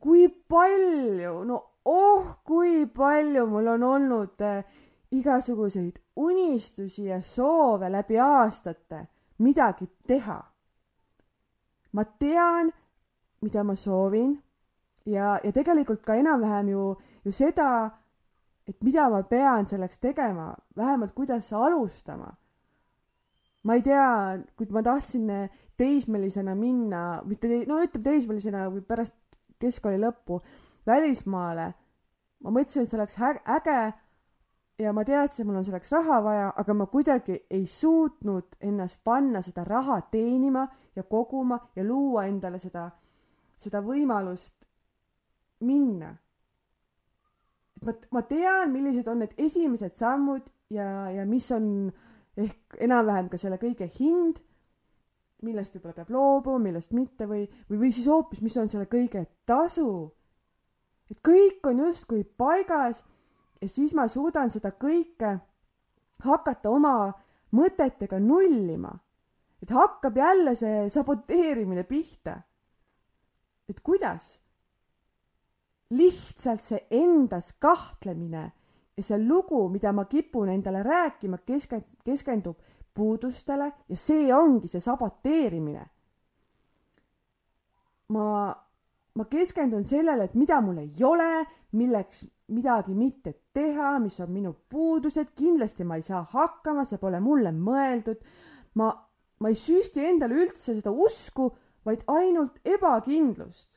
kui 0.00 0.28
palju, 0.28 1.34
no 1.48 1.60
oh, 1.84 2.30
kui 2.46 2.86
palju 2.86 3.46
mul 3.50 3.72
on 3.74 3.86
olnud 3.90 4.46
äh, 4.46 4.62
igasuguseid 5.14 5.98
unistusi 6.16 7.04
ja 7.10 7.20
soove 7.22 7.90
läbi 7.92 8.18
aastate 8.18 9.06
midagi 9.38 9.90
teha. 10.06 10.42
ma 11.92 12.04
tean, 12.04 12.72
mida 13.40 13.62
ma 13.64 13.74
soovin 13.76 14.32
ja, 15.06 15.38
ja 15.44 15.52
tegelikult 15.52 16.02
ka 16.02 16.14
enam-vähem 16.18 16.68
ju, 16.68 16.96
ju 17.24 17.32
seda 17.32 17.68
et 18.68 18.76
mida 18.84 19.08
ma 19.12 19.22
pean 19.28 19.66
selleks 19.68 19.98
tegema, 20.00 20.54
vähemalt 20.76 21.12
kuidas 21.12 21.52
alustama. 21.52 22.32
ma 23.64 23.74
ei 23.74 23.82
tea, 23.82 24.38
kui 24.56 24.66
ma 24.72 24.82
tahtsin 24.82 25.30
teismelisena 25.76 26.54
minna, 26.54 27.22
mitte 27.24 27.48
te, 27.48 27.62
no 27.66 27.78
ütleme 27.80 28.04
teismelisena 28.04 28.66
või 28.68 28.82
pärast 28.84 29.16
keskkooli 29.60 29.96
lõppu 30.02 30.42
välismaale, 30.86 31.70
ma 32.44 32.52
mõtlesin, 32.52 32.84
et 32.84 32.90
see 32.90 32.98
oleks 32.98 33.16
äge 33.56 33.78
ja 34.78 34.92
ma 34.92 35.04
teadsin, 35.04 35.46
mul 35.46 35.62
on 35.62 35.64
selleks 35.64 35.92
raha 35.96 36.18
vaja, 36.24 36.50
aga 36.56 36.76
ma 36.76 36.86
kuidagi 36.92 37.38
ei 37.50 37.64
suutnud 37.66 38.58
ennast 38.60 39.00
panna 39.04 39.40
seda 39.42 39.64
raha 39.64 40.00
teenima 40.12 40.66
ja 40.96 41.02
koguma 41.02 41.58
ja 41.76 41.84
luua 41.84 42.26
endale 42.28 42.60
seda, 42.60 42.90
seda 43.56 43.80
võimalust 43.80 44.54
minna 45.64 46.12
ma, 47.84 47.94
ma 48.10 48.22
tean, 48.28 48.72
millised 48.72 49.08
on 49.08 49.22
need 49.22 49.34
esimesed 49.38 49.96
sammud 49.98 50.42
ja, 50.72 51.10
ja 51.14 51.24
mis 51.28 51.50
on 51.54 51.92
ehk 52.36 52.78
enam-vähem 52.82 53.30
ka 53.30 53.38
selle 53.38 53.58
kõige 53.62 53.88
hind, 53.98 54.40
millest 55.44 55.76
võib-olla 55.76 55.98
peab 55.98 56.12
loobuma, 56.14 56.62
millest 56.66 56.94
mitte 56.96 57.28
või, 57.30 57.44
või, 57.68 57.80
või 57.84 57.90
siis 57.94 58.08
hoopis, 58.10 58.42
mis 58.42 58.56
on 58.60 58.70
selle 58.72 58.88
kõige 58.90 59.26
tasu. 59.46 60.12
et 61.10 61.20
kõik 61.20 61.66
on 61.68 61.84
justkui 61.84 62.24
paigas 62.24 63.04
ja 63.60 63.68
siis 63.68 63.94
ma 63.94 64.08
suudan 64.08 64.50
seda 64.50 64.72
kõike 64.72 65.36
hakata 66.24 66.70
oma 66.70 67.12
mõtetega 67.54 68.18
nullima. 68.20 68.98
et 69.62 69.70
hakkab 69.70 70.16
jälle 70.16 70.54
see 70.56 70.88
saboteerimine 70.90 71.84
pihta. 71.84 72.42
et 73.68 73.80
kuidas 73.80 74.43
lihtsalt 75.90 76.62
see 76.64 76.86
endas 76.90 77.52
kahtlemine 77.60 78.44
ja 78.96 79.02
see 79.02 79.18
lugu, 79.18 79.68
mida 79.68 79.92
ma 79.92 80.04
kipun 80.04 80.48
endale 80.48 80.82
rääkima, 80.82 81.38
keske-, 81.46 81.82
keskendub 82.04 82.58
puudustele 82.94 83.72
ja 83.88 83.96
see 83.96 84.34
ongi 84.34 84.68
see 84.68 84.80
saboteerimine. 84.80 85.86
ma, 88.14 88.54
ma 89.14 89.24
keskendun 89.24 89.84
sellele, 89.84 90.24
et 90.24 90.34
mida 90.34 90.60
mul 90.60 90.78
ei 90.78 91.04
ole, 91.04 91.46
milleks 91.72 92.26
midagi 92.54 92.94
mitte 92.94 93.32
teha, 93.52 93.98
mis 93.98 94.20
on 94.20 94.30
minu 94.30 94.52
puudused, 94.68 95.32
kindlasti 95.34 95.84
ma 95.84 95.96
ei 95.96 96.02
saa 96.02 96.22
hakkama, 96.30 96.84
see 96.84 97.00
pole 97.00 97.20
mulle 97.20 97.52
mõeldud. 97.52 98.20
ma, 98.74 98.92
ma 99.40 99.48
ei 99.48 99.58
süsti 99.58 100.04
endale 100.04 100.44
üldse 100.44 100.76
seda 100.76 100.90
usku, 100.90 101.50
vaid 101.84 102.04
ainult 102.08 102.60
ebakindlust 102.64 103.73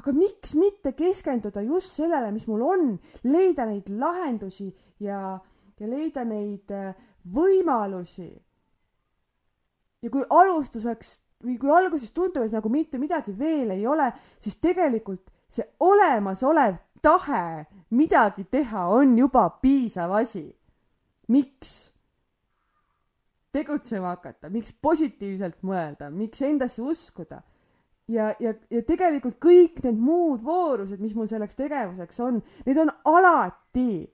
aga 0.00 0.12
miks 0.12 0.54
mitte 0.58 0.92
keskenduda 0.96 1.62
just 1.62 1.94
sellele, 1.98 2.32
mis 2.34 2.46
mul 2.50 2.64
on, 2.66 2.94
leida 3.24 3.66
neid 3.68 3.90
lahendusi 3.90 4.68
ja, 5.02 5.38
ja 5.78 5.90
leida 5.90 6.24
neid 6.26 6.72
äh, 6.74 6.94
võimalusi. 7.30 8.32
ja 10.02 10.10
kui 10.12 10.24
alustuseks 10.28 11.20
või 11.44 11.56
kui 11.60 11.70
alguses 11.72 12.12
tundub, 12.12 12.44
et 12.44 12.52
nagu 12.52 12.68
mitte 12.72 12.98
midagi 12.98 13.32
veel 13.38 13.72
ei 13.76 13.86
ole, 13.86 14.10
siis 14.40 14.58
tegelikult 14.60 15.30
see 15.48 15.64
olemasolev 15.80 16.76
tahe 17.04 17.64
midagi 17.94 18.44
teha 18.50 18.86
on 18.90 19.16
juba 19.18 19.48
piisav 19.62 20.12
asi. 20.20 20.48
miks 21.28 21.92
tegutsema 23.54 24.16
hakata, 24.16 24.50
miks 24.50 24.74
positiivselt 24.82 25.62
mõelda, 25.62 26.10
miks 26.10 26.42
endasse 26.42 26.82
uskuda 26.82 27.44
ja, 28.08 28.34
ja, 28.40 28.54
ja 28.70 28.82
tegelikult 28.86 29.38
kõik 29.42 29.80
need 29.84 29.98
muud 30.00 30.42
voorused, 30.44 31.00
mis 31.00 31.14
mul 31.16 31.28
selleks 31.30 31.56
tegevuseks 31.58 32.20
on, 32.24 32.40
need 32.66 32.80
on 32.80 32.92
alati, 33.08 34.04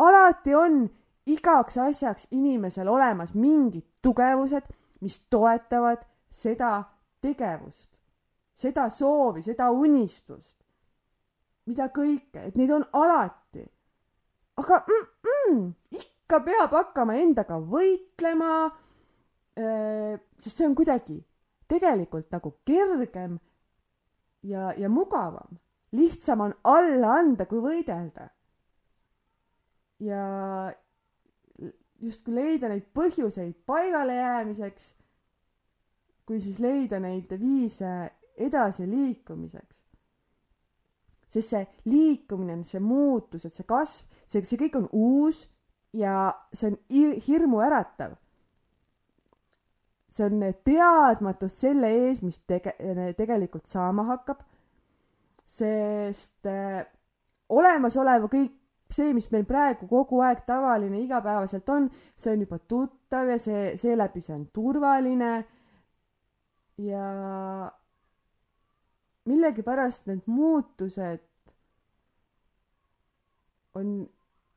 alati 0.00 0.54
on 0.56 0.82
igaks 1.30 1.78
asjaks 1.80 2.28
inimesel 2.34 2.88
olemas 2.88 3.34
mingid 3.34 3.86
tugevused, 4.02 4.66
mis 5.00 5.20
toetavad 5.32 6.04
seda 6.30 6.82
tegevust, 7.22 7.90
seda 8.56 8.88
soovi, 8.92 9.42
seda 9.44 9.70
unistust, 9.72 10.56
mida 11.70 11.88
kõike, 11.94 12.48
et 12.48 12.56
neid 12.60 12.72
on 12.74 12.84
alati. 12.92 13.64
aga 14.60 14.84
mm, 14.84 15.06
mm, 15.24 15.66
ikka 15.96 16.40
peab 16.44 16.74
hakkama 16.76 17.16
endaga 17.16 17.56
võitlema, 17.56 18.68
sest 19.56 20.56
see 20.56 20.66
on 20.66 20.74
kuidagi 20.76 21.20
tegelikult 21.70 22.30
nagu 22.34 22.52
kergem 22.66 23.38
ja, 24.42 24.72
ja 24.76 24.88
mugavam. 24.88 25.58
lihtsam 25.92 26.40
on 26.40 26.54
alla 26.64 27.16
anda, 27.18 27.46
kui 27.46 27.62
võidelda. 27.62 28.28
ja 30.00 30.22
justkui 32.00 32.34
leida 32.34 32.70
neid 32.70 32.86
põhjuseid 32.96 33.58
paigalejäämiseks, 33.68 34.94
kui 36.24 36.40
siis 36.40 36.60
leida 36.62 37.00
neid 37.00 37.32
viise 37.40 38.10
edasiliikumiseks. 38.40 39.76
sest 41.30 41.52
see 41.52 41.66
liikumine, 41.86 42.64
see 42.66 42.80
muutused, 42.82 43.52
see 43.54 43.66
kasv, 43.66 44.06
see, 44.26 44.42
see 44.42 44.58
kõik 44.58 44.80
on 44.80 44.88
uus 44.90 45.44
ja 45.94 46.32
see 46.52 46.72
on 46.72 46.78
hirmuäratav 47.26 48.16
see 50.10 50.26
on 50.26 50.42
teadmatus 50.66 51.60
selle 51.62 51.90
ees, 52.04 52.22
mis 52.26 52.40
tege-, 52.50 52.76
tegelikult 53.18 53.70
saama 53.70 54.04
hakkab, 54.08 54.40
sest 55.46 56.46
äh, 56.50 56.82
olemasoleva 57.50 58.30
kõik 58.30 58.56
see, 58.90 59.12
mis 59.14 59.28
meil 59.30 59.46
praegu 59.46 59.86
kogu 59.90 60.20
aeg 60.26 60.42
tavaline 60.46 61.00
igapäevaselt 61.04 61.68
on, 61.70 61.88
see 62.18 62.34
on 62.34 62.44
juba 62.44 62.58
tuttav 62.58 63.30
ja 63.30 63.38
see, 63.38 63.74
seeläbi 63.78 64.22
see 64.24 64.34
on 64.34 64.46
turvaline. 64.54 65.32
ja 66.80 67.06
millegipärast 69.28 70.06
need 70.08 70.22
muutused 70.26 71.20
on 73.76 73.90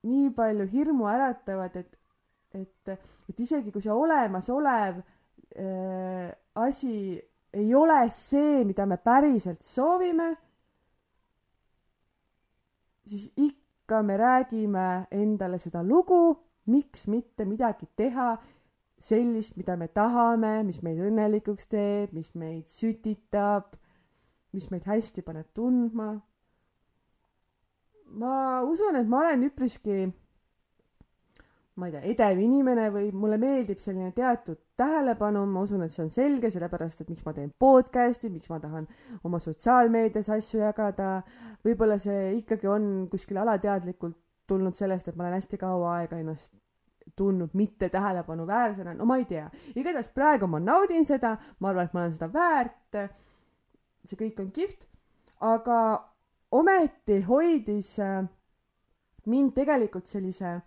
nii 0.03 0.29
palju 0.36 0.67
hirmu 0.72 1.07
äratavad, 1.12 1.75
et, 1.75 1.98
et, 2.55 2.93
et 3.29 3.39
isegi 3.39 3.72
kui 3.72 3.83
see 3.83 3.91
olemasolev 3.93 5.03
asi 6.55 7.22
ei 7.53 7.75
ole 7.75 8.10
see, 8.10 8.63
mida 8.65 8.86
me 8.89 8.98
päriselt 8.98 9.62
soovime, 9.62 10.31
siis 13.05 13.29
ikka 13.38 14.01
me 14.01 14.17
räägime 14.17 14.88
endale 15.12 15.60
seda 15.62 15.83
lugu, 15.83 16.39
miks 16.65 17.07
mitte 17.07 17.45
midagi 17.45 17.86
teha 17.95 18.38
sellist, 19.03 19.57
mida 19.57 19.75
me 19.77 19.88
tahame, 19.91 20.63
mis 20.63 20.79
meid 20.83 21.01
õnnelikuks 21.03 21.67
teeb, 21.69 22.13
mis 22.15 22.31
meid 22.39 22.69
sütitab, 22.72 23.75
mis 24.55 24.69
meid 24.72 24.88
hästi 24.88 25.22
paneb 25.25 25.50
tundma. 25.53 26.13
Ma 28.13 28.36
usun, 28.63 28.95
et 28.95 29.10
ma 29.10 29.25
olen 29.25 29.43
üpriski, 29.50 30.07
ma 31.75 31.88
ei 31.88 31.94
tea, 31.96 32.01
edev 32.13 32.39
inimene 32.44 32.89
või 32.94 33.08
mulle 33.18 33.38
meeldib 33.42 33.80
selline 33.82 34.12
teatud 34.13 34.60
tähelepanu, 34.77 35.42
ma 35.50 35.63
usun, 35.65 35.82
et 35.86 35.94
see 35.94 36.03
on 36.03 36.12
selge, 36.13 36.51
sellepärast 36.53 37.01
et 37.01 37.10
miks 37.10 37.24
ma 37.25 37.34
teen 37.34 37.50
podcast'i, 37.60 38.30
miks 38.30 38.51
ma 38.51 38.60
tahan 38.62 38.86
oma 39.25 39.39
sotsiaalmeedias 39.42 40.30
asju 40.36 40.62
jagada. 40.62 41.24
võib-olla 41.65 41.98
see 42.01 42.36
ikkagi 42.44 42.70
on 42.70 43.08
kuskil 43.10 43.42
alateadlikult 43.42 44.20
tulnud 44.48 44.77
sellest, 44.77 45.08
et 45.08 45.18
ma 45.18 45.25
olen 45.25 45.39
hästi 45.39 45.58
kaua 45.58 45.96
aega 46.01 46.20
ennast 46.22 46.53
tundnud 47.18 47.53
mitte 47.53 47.89
tähelepanuväärsena, 47.89 48.94
no 48.94 49.06
ma 49.06 49.18
ei 49.18 49.25
tea. 49.25 49.50
igatahes 49.75 50.10
praegu 50.13 50.48
ma 50.48 50.60
naudin 50.60 51.06
seda, 51.06 51.38
ma 51.60 51.70
arvan, 51.70 51.89
et 51.89 51.94
ma 51.94 52.03
olen 52.03 52.13
seda 52.13 52.30
väärt. 52.34 53.00
see 54.06 54.20
kõik 54.20 54.39
on 54.44 54.51
kihvt, 54.51 54.86
aga 55.39 55.80
ometi 56.51 57.22
hoidis 57.25 57.96
äh, 58.00 58.25
mind 59.25 59.53
tegelikult 59.56 60.08
sellise 60.12 60.60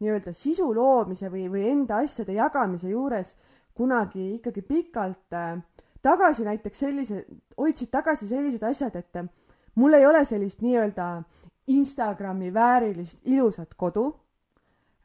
nii-öelda 0.00 0.32
sisu 0.36 0.70
loomise 0.74 1.30
või, 1.32 1.48
või 1.50 1.66
enda 1.70 2.02
asjade 2.04 2.36
jagamise 2.36 2.90
juures 2.90 3.34
kunagi 3.74 4.34
ikkagi 4.36 4.62
pikalt 4.62 5.34
äh, 5.34 5.58
tagasi 6.02 6.46
näiteks 6.46 6.84
sellise, 6.86 7.24
hoidsid 7.58 7.90
tagasi 7.90 8.28
sellised 8.28 8.62
asjad, 8.62 8.96
et 8.96 9.16
äh, 9.16 9.28
mul 9.74 9.98
ei 9.98 10.06
ole 10.06 10.24
sellist 10.24 10.62
nii-öelda 10.62 11.10
Instagrami 11.68 12.54
väärilist 12.54 13.20
ilusat 13.28 13.74
kodu, 13.76 14.06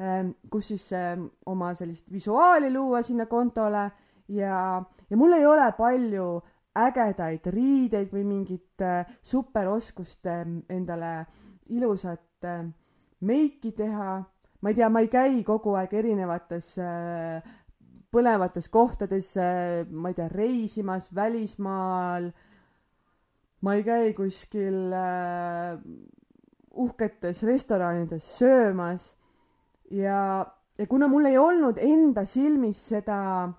ähm, 0.01 0.31
kus 0.49 0.71
siis 0.71 0.89
oma 1.45 1.73
sellist 1.75 2.11
visuaali 2.11 2.71
luua 2.73 3.01
sinna 3.03 3.25
kontole 3.25 3.89
ja, 4.27 4.83
ja 5.09 5.17
mul 5.17 5.33
ei 5.33 5.45
ole 5.45 5.67
palju 5.77 6.27
ägedaid 6.73 7.47
riideid 7.53 8.11
või 8.13 8.23
mingit 8.25 8.81
äh, 8.81 9.05
superoskust 9.21 10.25
äh, 10.29 10.45
endale 10.69 11.25
ilusat 11.69 12.45
äh, 12.45 12.65
meiki 13.21 13.71
teha. 13.77 14.23
Ma 14.63 14.71
ei 14.71 14.75
tea, 14.77 14.87
ma 14.89 15.03
ei 15.03 15.09
käi 15.11 15.43
kogu 15.43 15.75
aeg 15.75 15.91
erinevates 15.99 16.77
äh, 16.79 17.43
põnevates 18.13 18.69
kohtades 18.71 19.33
äh,, 19.35 19.83
ma 19.91 20.13
ei 20.13 20.17
tea, 20.17 20.29
reisimas 20.31 21.09
välismaal. 21.15 22.31
ma 23.63 23.75
ei 23.75 23.83
käi 23.83 24.13
kuskil 24.15 24.95
äh, 24.95 25.75
uhketes 26.73 27.43
restoranides 27.43 28.25
söömas 28.37 29.13
ja, 29.91 30.45
ja 30.77 30.87
kuna 30.87 31.07
mul 31.07 31.27
ei 31.29 31.37
olnud 31.37 31.77
enda 31.77 32.25
silmis 32.25 32.79
seda, 32.89 33.51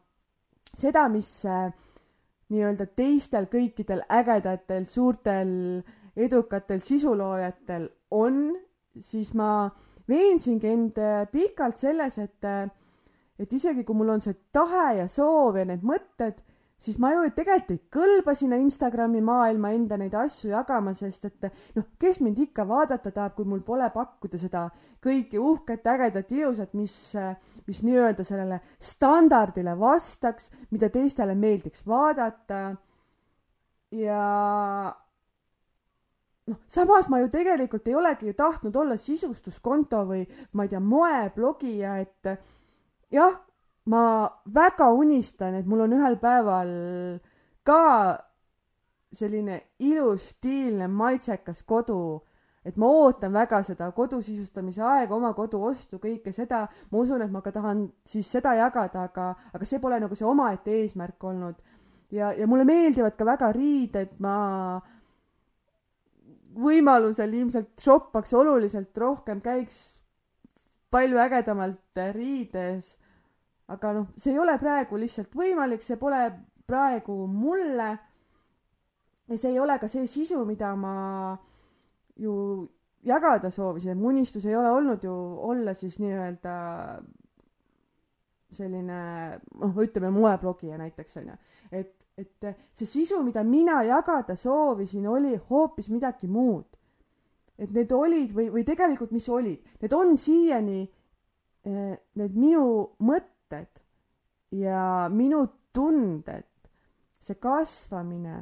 seda, 0.76 1.06
mis 1.12 1.28
äh, 1.44 1.68
nii-öelda 2.52 2.88
teistel 2.96 3.48
kõikidel 3.52 4.04
ägedatel, 4.12 4.84
suurtel, 4.88 5.54
edukatel 6.16 6.80
sisuloojatel 6.84 7.88
on, 8.14 8.54
siis 9.00 9.32
ma 9.34 9.68
veensingi 10.08 10.70
end 10.70 10.98
äh, 11.00 11.26
pikalt 11.30 11.80
selles, 11.80 12.18
et, 12.18 12.44
äh, 12.44 12.66
et 13.38 13.52
isegi 13.52 13.84
kui 13.84 13.96
mul 13.96 14.16
on 14.16 14.24
see 14.24 14.36
tahe 14.52 14.98
ja 15.00 15.06
soov 15.10 15.58
ja 15.58 15.64
need 15.68 15.84
mõtted, 15.86 16.40
siis 16.84 16.98
ma 17.00 17.14
ju 17.14 17.24
tegelikult 17.32 17.70
ei 17.72 17.80
kõlba 17.96 18.34
sinna 18.36 18.58
Instagrami 18.60 19.22
maailma 19.24 19.70
enda 19.72 19.96
neid 20.00 20.14
asju 20.18 20.50
jagama, 20.52 20.92
sest 20.96 21.28
et 21.30 21.46
noh, 21.76 21.86
kes 22.00 22.20
mind 22.20 22.42
ikka 22.44 22.66
vaadata 22.68 23.12
tahab, 23.14 23.36
kui 23.38 23.48
mul 23.48 23.62
pole 23.64 23.88
pakkuda 23.94 24.40
seda 24.40 24.66
kõike 25.04 25.40
uhket, 25.40 25.86
ägedat, 25.94 26.34
ilusat, 26.36 26.74
mis, 26.76 26.96
mis 27.68 27.80
nii-öelda 27.86 28.26
sellele 28.26 28.60
standardile 28.82 29.78
vastaks, 29.80 30.50
mida 30.74 30.90
teistele 30.92 31.36
meeldiks 31.38 31.86
vaadata. 31.88 32.76
ja 33.94 34.20
noh, 36.50 36.60
samas 36.68 37.08
ma 37.08 37.20
ju 37.22 37.30
tegelikult 37.32 37.88
ei 37.88 37.94
olegi 37.94 38.26
ju 38.26 38.36
tahtnud 38.36 38.76
olla 38.76 38.96
sisustuskonto 39.00 40.04
või 40.08 40.24
ma 40.52 40.66
ei 40.66 40.72
tea, 40.72 40.80
moeblogija, 40.80 41.96
et 42.04 42.32
jah 43.14 43.40
ma 43.86 44.28
väga 44.54 44.90
unistan, 44.96 45.54
et 45.58 45.66
mul 45.66 45.84
on 45.84 45.96
ühel 45.96 46.16
päeval 46.20 46.70
ka 47.64 47.80
selline 49.14 49.60
ilus, 49.78 50.30
stiilne, 50.34 50.88
maitsekas 50.88 51.62
kodu. 51.62 52.22
et 52.64 52.78
ma 52.80 52.88
ootan 52.88 53.28
väga 53.32 53.58
seda 53.60 53.90
kodu 53.92 54.22
sisustamise 54.24 54.80
aega, 54.80 55.12
oma 55.14 55.34
kodu 55.36 55.58
ostu, 55.68 55.98
kõike 56.00 56.32
seda. 56.32 56.66
ma 56.90 56.98
usun, 56.98 57.22
et 57.22 57.30
ma 57.30 57.42
ka 57.44 57.52
tahan 57.52 57.84
siis 58.08 58.30
seda 58.32 58.54
jagada, 58.56 59.04
aga, 59.04 59.34
aga 59.52 59.64
see 59.68 59.78
pole 59.78 60.00
nagu 60.00 60.16
see 60.16 60.26
omaette 60.26 60.72
eesmärk 60.80 61.24
olnud. 61.24 61.54
ja, 62.10 62.32
ja 62.32 62.46
mulle 62.46 62.64
meeldivad 62.64 63.16
ka 63.16 63.24
väga 63.24 63.52
riided, 63.52 64.16
ma 64.18 64.80
võimalusel 66.54 67.32
ilmselt 67.34 67.80
shoppaks 67.80 68.34
oluliselt 68.36 68.96
rohkem, 68.98 69.40
käiks 69.44 69.80
palju 70.94 71.18
ägedamalt 71.18 72.02
riides. 72.14 72.94
Aga 73.72 73.94
noh, 73.96 74.08
see 74.20 74.34
ei 74.34 74.38
ole 74.38 74.58
praegu 74.60 74.98
lihtsalt 75.00 75.32
võimalik, 75.34 75.82
see 75.82 75.96
pole 75.96 76.20
praegu 76.68 77.24
mulle. 77.26 77.90
ja 79.28 79.36
see 79.40 79.54
ei 79.54 79.58
ole 79.58 79.78
ka 79.80 79.88
see 79.88 80.06
sisu, 80.06 80.44
mida 80.44 80.74
ma 80.76 81.36
ju 82.20 82.34
jagada 83.04 83.50
soovisin, 83.50 83.98
mu 83.98 84.08
unistus 84.12 84.44
ei 84.46 84.56
ole 84.56 84.70
olnud 84.70 85.04
ju 85.04 85.12
olla 85.48 85.74
siis 85.74 85.98
nii-öelda 86.00 86.54
selline 88.54 88.98
noh, 89.60 89.76
ütleme 89.82 90.10
moeblogija 90.14 90.78
näiteks 90.78 91.16
onju, 91.20 91.36
et, 91.72 92.03
et 92.18 92.46
see 92.72 92.86
sisu, 92.86 93.22
mida 93.22 93.42
mina 93.44 93.82
jagada 93.82 94.36
soovisin, 94.36 95.06
oli 95.08 95.36
hoopis 95.50 95.88
midagi 95.88 96.28
muud. 96.28 96.66
et 97.58 97.70
need 97.70 97.92
olid 97.94 98.32
või, 98.34 98.48
või 98.50 98.64
tegelikult, 98.66 99.12
mis 99.14 99.28
olid, 99.30 99.60
need 99.78 99.92
on 99.94 100.16
siiani 100.18 100.80
eh, 100.82 101.92
need 102.18 102.34
minu 102.34 102.64
mõtted 102.98 103.78
ja 104.58 105.06
minu 105.06 105.44
tunded, 105.72 106.48
see 107.22 107.38
kasvamine, 107.38 108.40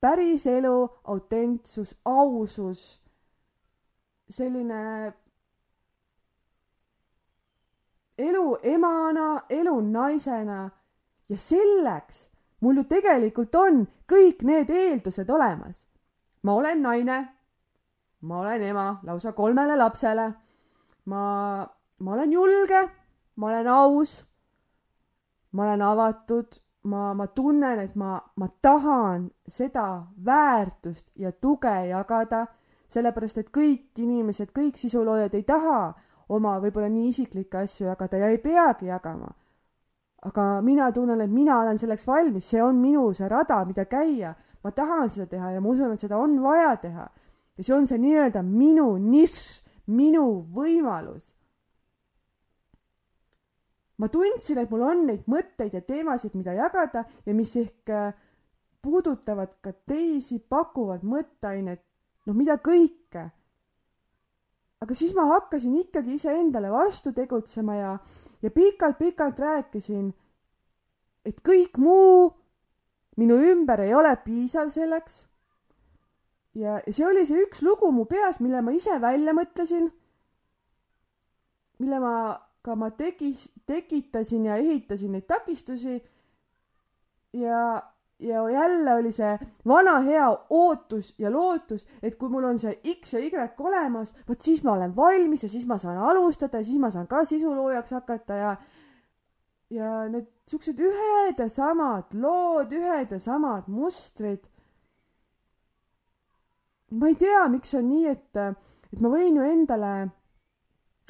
päriselu, 0.00 0.74
autentsus, 1.08 1.94
ausus, 2.04 3.00
selline 4.28 4.82
elu 8.20 8.44
emana, 8.76 9.28
elu 9.48 9.80
naisena 9.80 10.60
ja 11.28 11.38
selleks 11.38 12.29
mul 12.60 12.76
ju 12.76 12.84
tegelikult 12.84 13.54
on 13.54 13.84
kõik 14.08 14.42
need 14.42 14.70
eeldused 14.70 15.30
olemas. 15.30 15.86
ma 16.42 16.54
olen 16.54 16.82
naine, 16.82 17.18
ma 18.20 18.40
olen 18.40 18.62
ema 18.62 19.00
lausa 19.02 19.32
kolmele 19.32 19.76
lapsele, 19.76 20.32
ma, 21.04 21.66
ma 21.98 22.12
olen 22.12 22.32
julge, 22.32 22.88
ma 23.36 23.46
olen 23.46 23.66
aus. 23.66 24.24
Ma 25.52 25.64
olen 25.64 25.82
avatud, 25.82 26.60
ma, 26.82 27.14
ma 27.14 27.26
tunnen, 27.26 27.80
et 27.82 27.94
ma, 27.98 28.20
ma 28.36 28.48
tahan 28.62 29.30
seda 29.48 30.06
väärtust 30.24 31.08
ja 31.18 31.32
tuge 31.32 31.72
jagada, 31.88 32.44
sellepärast 32.90 33.40
et 33.42 33.50
kõik 33.50 33.98
inimesed, 33.98 34.52
kõik 34.54 34.78
sisuloojad 34.78 35.34
ei 35.34 35.42
taha 35.42 35.80
oma 36.30 36.56
võib-olla 36.62 36.88
nii 36.90 37.10
isiklikke 37.10 37.64
asju 37.64 37.88
jagada 37.88 38.22
ja 38.22 38.30
ei 38.30 38.38
peagi 38.38 38.86
jagama. 38.86 39.32
Aga 40.22 40.60
mina 40.62 40.90
tunnen, 40.92 41.20
et 41.20 41.30
mina 41.30 41.60
olen 41.60 41.78
selleks 41.78 42.06
valmis, 42.06 42.44
see 42.50 42.62
on 42.62 42.76
minu 42.76 43.12
see 43.14 43.28
rada, 43.28 43.64
mida 43.64 43.84
käia. 43.84 44.34
ma 44.64 44.70
tahan 44.70 45.10
seda 45.10 45.26
teha 45.26 45.50
ja 45.50 45.60
ma 45.60 45.68
usun, 45.68 45.92
et 45.92 46.00
seda 46.00 46.18
on 46.18 46.40
vaja 46.42 46.76
teha. 46.76 47.08
ja 47.56 47.64
see 47.64 47.74
on 47.74 47.86
see 47.86 47.98
nii-öelda 47.98 48.42
minu 48.42 48.96
nišš, 48.98 49.62
minu 49.86 50.46
võimalus 50.54 51.32
ma 54.00 54.08
tundsin, 54.08 54.58
et 54.58 54.70
mul 54.72 54.82
on 54.82 55.06
neid 55.06 55.26
mõtteid 55.28 55.74
ja 55.76 55.82
teemasid, 55.84 56.32
mida 56.34 56.54
jagada 56.56 57.04
ja 57.26 57.34
mis 57.36 57.52
ehk 57.60 57.92
äh, 57.92 58.14
puudutavad 58.80 59.58
ka 59.60 59.74
teisi, 59.86 60.38
pakuvad 60.40 61.04
mõtteainet, 61.04 61.82
noh, 62.26 62.36
mida 62.36 62.56
kõike. 62.64 63.28
Aga 64.80 64.96
siis 64.96 65.14
ma 65.14 65.26
hakkasin 65.34 65.76
ikkagi 65.82 66.16
iseendale 66.16 66.70
vastu 66.72 67.12
tegutsema 67.12 67.76
ja, 67.76 67.94
ja 68.42 68.50
pikalt-pikalt 68.50 69.38
rääkisin, 69.38 70.12
et 71.24 71.40
kõik 71.44 71.76
muu 71.78 72.30
minu 73.20 73.36
ümber 73.52 73.82
ei 73.84 73.94
ole 73.94 74.14
piisav 74.24 74.70
selleks. 74.72 75.26
ja, 76.54 76.80
ja 76.86 76.92
see 76.92 77.06
oli 77.06 77.26
see 77.26 77.44
üks 77.44 77.62
lugu 77.62 77.92
mu 77.92 78.06
peas, 78.08 78.40
mille 78.40 78.62
ma 78.64 78.72
ise 78.72 78.96
välja 79.00 79.34
mõtlesin, 79.36 79.90
mille 81.78 82.00
ma 82.00 82.14
ka 82.64 82.74
ma 82.76 82.90
tegi, 82.90 83.34
tekitasin 83.66 84.48
ja 84.48 84.56
ehitasin 84.60 85.12
neid 85.12 85.28
takistusi 85.28 86.00
ja 87.32 87.60
ja 88.20 88.50
jälle 88.50 88.94
oli 88.94 89.12
see 89.12 89.38
vana 89.66 90.00
hea 90.00 90.28
ootus 90.50 91.14
ja 91.18 91.30
lootus, 91.32 91.86
et 92.02 92.16
kui 92.16 92.28
mul 92.28 92.44
on 92.44 92.58
see 92.58 92.80
X 92.94 93.14
ja 93.14 93.20
Y 93.20 93.30
olemas, 93.58 94.14
vot 94.28 94.40
siis 94.40 94.64
ma 94.64 94.72
olen 94.72 94.96
valmis 94.96 95.42
ja 95.42 95.48
siis 95.48 95.66
ma 95.66 95.78
saan 95.78 95.98
alustada 95.98 96.60
ja 96.60 96.64
siis 96.64 96.78
ma 96.78 96.90
saan 96.90 97.08
ka 97.08 97.24
sisuloojaks 97.24 97.92
hakata 97.96 98.34
ja 98.34 98.56
ja 99.70 99.90
need 100.10 100.26
siuksed 100.50 100.80
ühed 100.82 101.38
ja 101.38 101.48
samad 101.48 102.14
lood, 102.14 102.72
ühed 102.74 103.12
ja 103.14 103.18
samad 103.18 103.68
mustrid. 103.70 104.42
ma 106.90 107.06
ei 107.06 107.14
tea, 107.14 107.44
miks 107.48 107.74
on 107.78 107.86
nii, 107.88 108.06
et, 108.10 108.36
et 108.92 109.00
ma 109.00 109.12
võin 109.12 109.36
ju 109.38 109.46
endale 109.46 110.10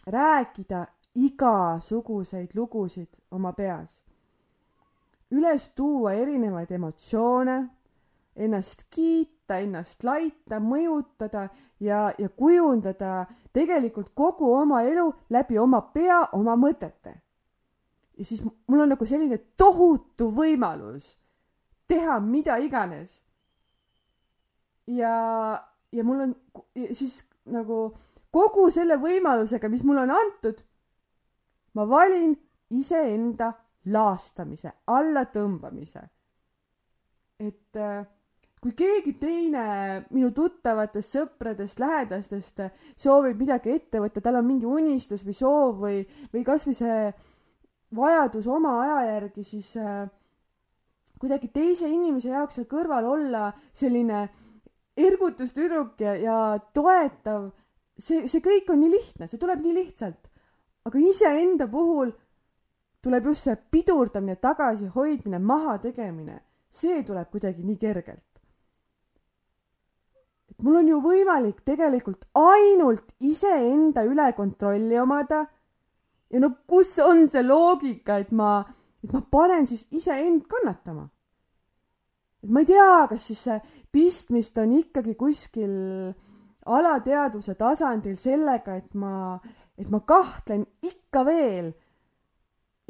rääkida 0.07 0.85
igasuguseid 1.17 2.53
lugusid 2.55 3.17
oma 3.33 3.53
peas 3.57 4.03
üles 5.31 5.71
tuua 5.77 6.13
erinevaid 6.19 6.71
emotsioone, 6.75 7.57
ennast 8.37 8.87
kiita, 8.91 9.61
ennast 9.61 10.05
laita, 10.05 10.61
mõjutada 10.63 11.49
ja, 11.81 12.11
ja 12.19 12.29
kujundada 12.29 13.27
tegelikult 13.53 14.13
kogu 14.15 14.53
oma 14.55 14.83
elu 14.87 15.09
läbi 15.31 15.59
oma 15.59 15.81
pea, 15.95 16.23
oma 16.33 16.57
mõtete. 16.57 17.15
ja 18.19 18.25
siis 18.25 18.43
mul 18.45 18.81
on 18.85 18.89
nagu 18.93 19.07
selline 19.07 19.39
tohutu 19.57 20.31
võimalus 20.35 21.17
teha 21.89 22.21
mida 22.21 22.59
iganes. 22.59 23.23
ja, 24.87 25.15
ja 25.93 26.05
mul 26.05 26.21
on 26.21 26.37
ja 26.75 26.95
siis 26.95 27.25
nagu 27.45 27.91
kogu 28.31 28.71
selle 28.71 28.97
võimalusega, 29.01 29.69
mis 29.69 29.83
mulle 29.85 30.07
on 30.07 30.15
antud, 30.15 30.63
ma 31.75 31.87
valin 31.89 32.37
iseenda 32.71 33.53
laastamise, 33.87 34.73
allatõmbamise. 34.87 36.03
et 37.41 37.77
äh, 37.77 38.05
kui 38.61 38.75
keegi 38.77 39.15
teine 39.17 39.65
minu 40.13 40.31
tuttavatest, 40.37 41.17
sõpradest, 41.17 41.81
lähedastest 41.81 42.61
soovib 43.01 43.41
midagi 43.41 43.73
ette 43.73 44.03
võtta, 44.03 44.21
tal 44.21 44.37
on 44.43 44.47
mingi 44.47 44.69
unistus 44.69 45.25
või 45.25 45.37
soov 45.37 45.81
või, 45.81 46.03
või 46.35 46.45
kasvõi 46.45 46.77
see 46.77 46.99
vajadus 47.97 48.47
oma 48.47 48.77
aja 48.83 48.99
järgi, 49.15 49.45
siis 49.45 49.73
äh, 49.81 50.05
kuidagi 51.21 51.49
teise 51.53 51.89
inimese 51.89 52.35
jaoks 52.35 52.61
seal 52.61 52.69
kõrval 52.69 53.09
olla 53.09 53.51
selline 53.73 54.27
ergutustüdruk 55.01 56.01
ja, 56.05 56.15
ja 56.21 56.37
toetav, 56.75 57.51
see, 57.99 58.27
see 58.29 58.45
kõik 58.45 58.69
on 58.73 58.83
nii 58.85 58.93
lihtne, 58.93 59.29
see 59.29 59.41
tuleb 59.41 59.63
nii 59.65 59.77
lihtsalt. 59.81 60.29
aga 60.85 60.99
iseenda 60.99 61.67
puhul 61.69 62.13
tuleb 63.03 63.27
just 63.31 63.49
see 63.49 63.57
pidurdamine, 63.73 64.37
tagasihoidmine, 64.37 65.39
mahategemine, 65.39 66.41
see 66.71 67.03
tuleb 67.07 67.31
kuidagi 67.33 67.65
nii 67.65 67.79
kergelt. 67.81 68.27
et 70.51 70.63
mul 70.67 70.81
on 70.81 70.89
ju 70.89 70.99
võimalik 71.01 71.63
tegelikult 71.65 72.27
ainult 72.37 73.15
iseenda 73.21 74.05
üle 74.05 74.33
kontrolli 74.37 74.99
omada. 74.99 75.47
ja 76.31 76.41
no 76.41 76.53
kus 76.67 76.99
on 76.99 77.29
see 77.29 77.43
loogika, 77.43 78.19
et 78.19 78.33
ma, 78.33 78.65
et 79.05 79.13
ma 79.13 79.21
panen 79.21 79.67
siis 79.67 79.87
iseend 79.91 80.45
kannatama? 80.51 81.09
et 82.43 82.51
ma 82.51 82.61
ei 82.61 82.67
tea, 82.67 83.07
kas 83.09 83.31
siis 83.31 83.45
see 83.49 83.61
pistmist 83.93 84.59
on 84.59 84.73
ikkagi 84.77 85.15
kuskil 85.19 85.73
alateadvuse 86.67 87.55
tasandil 87.59 88.17
sellega, 88.21 88.77
et 88.77 88.95
ma, 88.95 89.39
et 89.79 89.89
ma 89.91 90.01
kahtlen 90.07 90.67
ikka 90.85 91.25
veel 91.27 91.73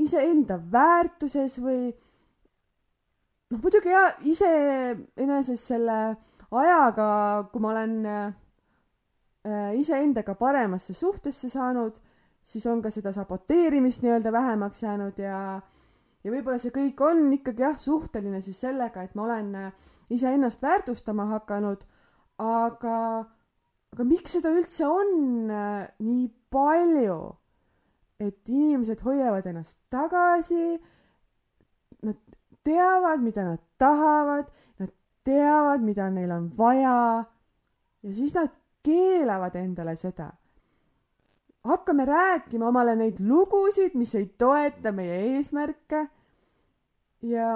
iseenda 0.00 0.58
väärtuses 0.72 1.58
või 1.62 1.90
noh, 3.50 3.58
muidugi 3.60 3.92
ja 3.92 4.04
iseenesest 4.26 5.72
selle 5.72 5.98
ajaga, 6.50 7.08
kui 7.52 7.62
ma 7.62 7.72
olen 7.74 7.96
äh, 8.06 8.30
iseendaga 9.78 10.34
paremasse 10.38 10.94
suhtesse 10.94 11.50
saanud, 11.52 11.98
siis 12.42 12.66
on 12.66 12.82
ka 12.82 12.90
seda 12.90 13.12
saboteerimist 13.14 14.02
nii-öelda 14.02 14.32
vähemaks 14.32 14.82
jäänud 14.82 15.18
ja 15.20 15.60
ja 16.24 16.32
võib-olla 16.32 16.60
see 16.60 16.72
kõik 16.74 17.00
on 17.04 17.28
ikkagi 17.32 17.64
jah, 17.64 17.76
suhteline 17.80 18.42
siis 18.44 18.60
sellega, 18.60 19.04
et 19.04 19.14
ma 19.16 19.26
olen 19.28 19.54
äh, 19.56 19.92
iseennast 20.12 20.62
väärtustama 20.62 21.28
hakanud, 21.34 21.84
aga, 22.40 22.96
aga 23.94 24.08
miks 24.08 24.36
seda 24.36 24.52
üldse 24.54 24.88
on 24.88 25.52
äh, 25.54 25.86
nii 26.02 26.26
palju? 26.52 27.20
Et 28.20 28.48
inimesed 28.48 29.00
hoiavad 29.04 29.46
ennast 29.48 29.78
tagasi, 29.90 30.76
nad 32.04 32.16
teavad, 32.64 33.22
mida 33.24 33.44
nad 33.44 33.62
tahavad, 33.80 34.50
nad 34.78 34.92
teavad, 35.24 35.84
mida 35.84 36.10
neil 36.12 36.32
on 36.36 36.50
vaja 36.58 37.24
ja 38.02 38.14
siis 38.14 38.34
nad 38.36 38.52
keelavad 38.84 39.56
endale 39.56 39.96
seda. 39.96 40.30
hakkame 41.64 42.04
rääkima 42.04 42.68
omale 42.68 42.94
neid 42.96 43.18
lugusid, 43.20 43.92
mis 43.94 44.14
ei 44.14 44.26
toeta 44.38 44.92
meie 44.96 45.18
eesmärke 45.34 46.06
ja 47.22 47.48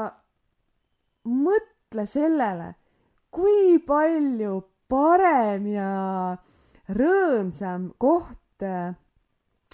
mõtle 1.24 2.04
sellele, 2.06 2.74
kui 3.32 3.78
palju 3.80 4.58
parem 4.92 5.70
ja 5.72 6.36
rõõmsam 6.92 7.88
koht 7.98 8.66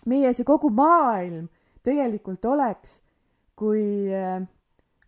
meie 0.06 0.32
see 0.36 0.46
kogu 0.48 0.70
maailm 0.72 1.48
tegelikult 1.84 2.44
oleks, 2.48 3.00
kui 3.56 4.08
äh, 4.12 4.40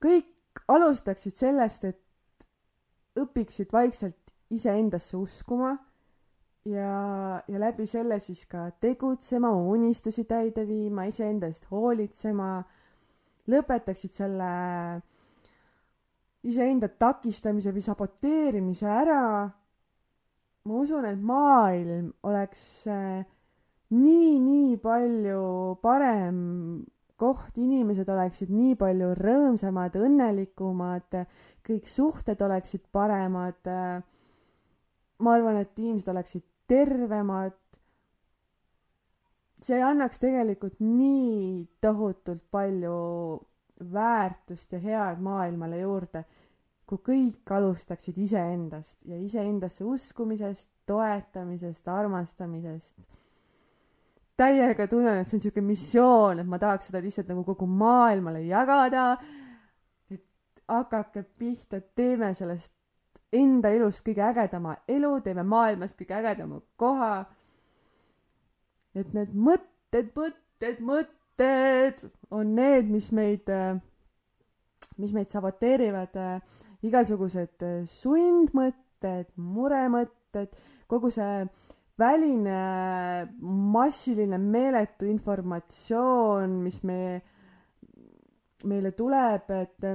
kõik 0.02 0.64
alustaksid 0.68 1.36
sellest, 1.36 1.84
et 1.84 2.00
õpiksid 3.20 3.72
vaikselt 3.72 4.32
iseendasse 4.52 5.16
uskuma 5.16 5.74
ja, 6.68 7.42
ja 7.48 7.60
läbi 7.60 7.86
selle 7.88 8.18
siis 8.20 8.44
ka 8.50 8.70
tegutsema, 8.80 9.50
unistusi 9.52 10.24
täide 10.28 10.66
viima, 10.68 11.06
iseenda 11.08 11.48
eest 11.50 11.66
hoolitsema, 11.70 12.54
lõpetaksid 13.52 14.14
selle 14.16 14.52
iseenda 16.46 16.88
takistamise 16.88 17.72
või 17.74 17.84
saboteerimise 17.84 18.88
ära. 18.90 19.50
ma 20.64 20.74
usun, 20.78 21.04
et 21.04 21.18
maailm 21.18 22.12
oleks 22.22 22.86
äh, 22.86 23.24
nii, 23.92 24.40
nii 24.40 24.76
palju 24.80 25.42
parem 25.84 26.38
koht, 27.22 27.56
inimesed 27.60 28.08
oleksid 28.10 28.50
nii 28.50 28.74
palju 28.80 29.12
rõõmsamad, 29.18 29.96
õnnelikumad, 30.00 31.18
kõik 31.66 31.88
suhted 31.90 32.40
oleksid 32.42 32.88
paremad. 32.92 33.60
ma 35.22 35.34
arvan, 35.36 35.56
et 35.62 35.78
inimesed 35.78 36.08
oleksid 36.08 36.44
tervemad. 36.66 37.58
see 39.62 39.78
annaks 39.78 40.18
tegelikult 40.18 40.80
nii 40.80 41.68
tohutult 41.80 42.42
palju 42.50 42.96
väärtust 43.92 44.72
ja 44.72 44.78
head 44.78 45.20
maailmale 45.22 45.78
juurde, 45.78 46.24
kui 46.86 46.98
kõik 46.98 47.52
alustaksid 47.54 48.18
iseendast 48.18 48.98
ja 49.06 49.16
iseendasse 49.16 49.84
uskumisest, 49.84 50.68
toetamisest, 50.86 51.88
armastamisest 51.88 53.06
täiega 54.42 54.88
tunnen, 54.90 55.20
et 55.20 55.28
see 55.28 55.38
on 55.38 55.46
siuke 55.46 55.62
missioon, 55.64 56.42
et 56.42 56.48
ma 56.48 56.58
tahaks 56.62 56.90
seda 56.90 57.02
lihtsalt 57.04 57.30
nagu 57.30 57.44
kogu 57.46 57.66
maailmale 57.66 58.42
jagada. 58.48 59.16
et 60.10 60.22
hakake 60.68 61.24
pihta, 61.38 61.80
teeme 61.96 62.32
sellest 62.34 62.72
enda 63.32 63.72
elust 63.72 64.04
kõige 64.06 64.24
ägedama 64.26 64.76
elu, 64.90 65.12
teeme 65.24 65.44
maailmast 65.48 65.96
kõige 66.00 66.18
ägedama 66.20 66.60
koha. 66.76 67.14
et 68.94 69.14
need 69.16 69.32
mõtted, 69.32 70.12
mõtted, 70.16 70.82
mõtted 70.84 72.04
on 72.30 72.54
need, 72.56 72.90
mis 72.92 73.08
meid, 73.12 73.48
mis 75.00 75.14
meid 75.16 75.32
saboteerivad, 75.32 76.18
igasugused 76.84 77.64
sundmõtted, 77.88 79.30
muremõtted, 79.36 80.52
kogu 80.90 81.10
see 81.14 81.46
väline 81.98 83.28
massiline 83.40 84.38
meeletu 84.38 85.06
informatsioon, 85.10 86.58
mis 86.64 86.80
me, 86.88 87.20
meile 88.64 88.92
tuleb, 88.96 89.50
et, 89.50 89.88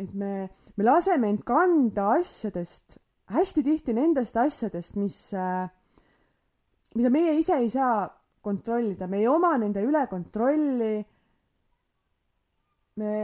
et 0.00 0.14
me, 0.14 0.34
me 0.76 0.86
laseme 0.86 1.30
end 1.30 1.44
kanda 1.46 2.14
asjadest, 2.18 2.98
hästi 3.34 3.64
tihti 3.66 3.94
nendest 3.96 4.36
asjadest, 4.40 4.96
mis 5.00 5.18
mida 6.94 7.10
meie 7.10 7.38
ise 7.38 7.58
ei 7.58 7.70
saa 7.70 8.04
kontrollida, 8.44 9.08
me 9.08 9.22
ei 9.22 9.28
oma 9.28 9.56
nende 9.58 9.82
üle 9.84 10.06
kontrolli. 10.10 10.94
me 12.94 13.14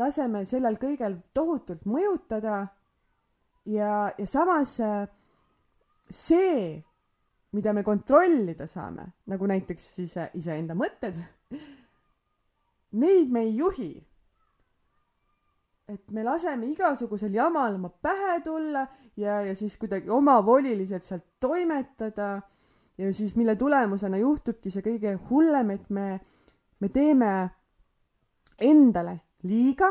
laseme 0.00 0.46
sellel 0.48 0.78
kõigel 0.80 1.18
tohutult 1.36 1.84
mõjutada 1.84 2.62
ja, 3.68 3.90
ja 4.16 4.26
samas 4.26 4.78
see, 6.08 6.80
mida 7.54 7.72
me 7.72 7.84
kontrollida 7.86 8.66
saame, 8.66 9.06
nagu 9.30 9.46
näiteks 9.46 9.86
siis 9.96 10.16
iseenda 10.34 10.74
mõtted, 10.74 11.20
neid 12.98 13.30
me 13.30 13.46
ei 13.46 13.54
juhi. 13.56 13.92
et 15.88 16.10
me 16.16 16.22
laseme 16.24 16.64
igasugusel 16.72 17.34
jamal 17.34 17.74
oma 17.76 17.90
pähe 17.90 18.38
tulla 18.40 18.86
ja, 19.20 19.42
ja 19.44 19.52
siis 19.54 19.76
kuidagi 19.76 20.08
omavoliliselt 20.10 21.04
sealt 21.04 21.26
toimetada 21.40 22.40
ja 22.98 23.12
siis 23.14 23.36
mille 23.36 23.56
tulemusena 23.56 24.16
juhtubki 24.16 24.70
see 24.70 24.82
kõige 24.82 25.12
hullem, 25.28 25.74
et 25.74 25.90
me, 25.90 26.20
me 26.80 26.88
teeme 26.88 27.30
endale 28.58 29.18
liiga 29.42 29.90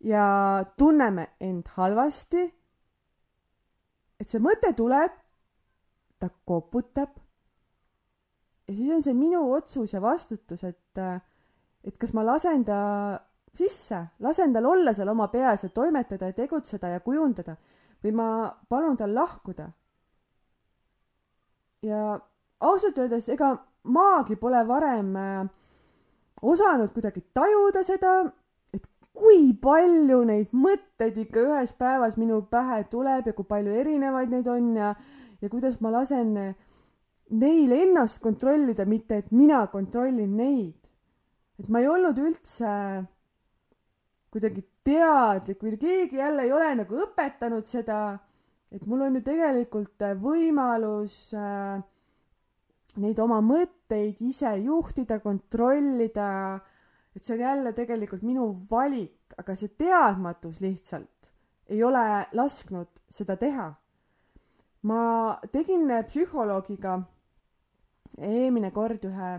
ja 0.00 0.64
tunneme 0.78 1.28
end 1.40 1.68
halvasti. 1.76 2.46
et 4.20 4.28
see 4.30 4.40
mõte 4.40 4.72
tuleb, 4.76 5.12
ta 6.24 6.32
koputab. 6.48 7.20
ja 8.68 8.74
siis 8.74 8.94
on 8.96 9.02
see 9.04 9.14
minu 9.14 9.44
otsus 9.52 9.92
ja 9.92 10.00
vastutus, 10.00 10.64
et, 10.64 11.04
et 11.84 11.96
kas 12.00 12.14
ma 12.16 12.24
lasen 12.24 12.64
ta 12.64 12.80
sisse, 13.54 14.00
lasen 14.24 14.52
tal 14.52 14.66
olla 14.66 14.94
seal 14.94 15.12
oma 15.12 15.28
peas 15.28 15.62
ja 15.62 15.68
toimetada 15.68 16.30
ja 16.30 16.36
tegutseda 16.36 16.88
ja 16.96 17.00
kujundada 17.00 17.56
või 18.04 18.12
ma 18.12 18.28
palun 18.68 18.96
tal 18.96 19.14
lahkuda. 19.14 19.70
ja 21.84 22.20
ausalt 22.60 22.98
öeldes, 22.98 23.28
ega 23.28 23.56
maagi 23.84 24.36
pole 24.40 24.62
varem 24.68 25.16
äh, 25.16 25.46
osanud 26.42 26.92
kuidagi 26.92 27.20
tajuda 27.34 27.82
seda, 27.84 28.14
kui 29.14 29.52
palju 29.62 30.22
neid 30.26 30.54
mõtteid 30.56 31.18
ikka 31.22 31.42
ühes 31.44 31.72
päevas 31.78 32.16
minu 32.18 32.40
pähe 32.50 32.82
tuleb 32.90 33.28
ja 33.28 33.34
kui 33.36 33.46
palju 33.46 33.76
erinevaid 33.80 34.32
neid 34.32 34.48
on 34.50 34.72
ja, 34.76 34.94
ja 35.44 35.50
kuidas 35.52 35.76
ma 35.84 35.92
lasen 35.92 36.32
neil 37.36 37.72
ennast 37.76 38.22
kontrollida, 38.24 38.86
mitte 38.88 39.20
et 39.20 39.32
mina 39.32 39.66
kontrollin 39.72 40.36
neid. 40.36 40.80
et 41.58 41.68
ma 41.68 41.80
ei 41.80 41.88
olnud 41.88 42.18
üldse 42.18 42.70
kuidagi 44.34 44.64
teadlik 44.84 45.60
või 45.62 45.76
keegi 45.78 46.18
jälle 46.18 46.48
ei 46.48 46.52
ole 46.52 46.72
nagu 46.80 46.96
õpetanud 47.04 47.68
seda, 47.70 48.18
et 48.74 48.86
mul 48.90 49.04
on 49.06 49.20
ju 49.20 49.22
tegelikult 49.22 50.02
võimalus 50.18 51.18
äh, 51.38 51.78
neid 52.98 53.20
oma 53.22 53.38
mõtteid 53.44 54.18
ise 54.26 54.56
juhtida, 54.64 55.20
kontrollida 55.22 56.30
et 57.14 57.22
see 57.22 57.36
on 57.36 57.40
jälle 57.40 57.72
tegelikult 57.72 58.22
minu 58.26 58.48
valik, 58.70 59.34
aga 59.38 59.54
see 59.58 59.70
teadmatus 59.78 60.60
lihtsalt 60.62 61.30
ei 61.70 61.82
ole 61.82 62.26
lasknud 62.36 62.90
seda 63.10 63.36
teha. 63.40 63.70
Ma 64.84 65.38
tegin 65.52 65.88
psühholoogiga 66.06 66.98
eelmine 68.18 68.70
kord 68.74 69.04
ühe 69.08 69.30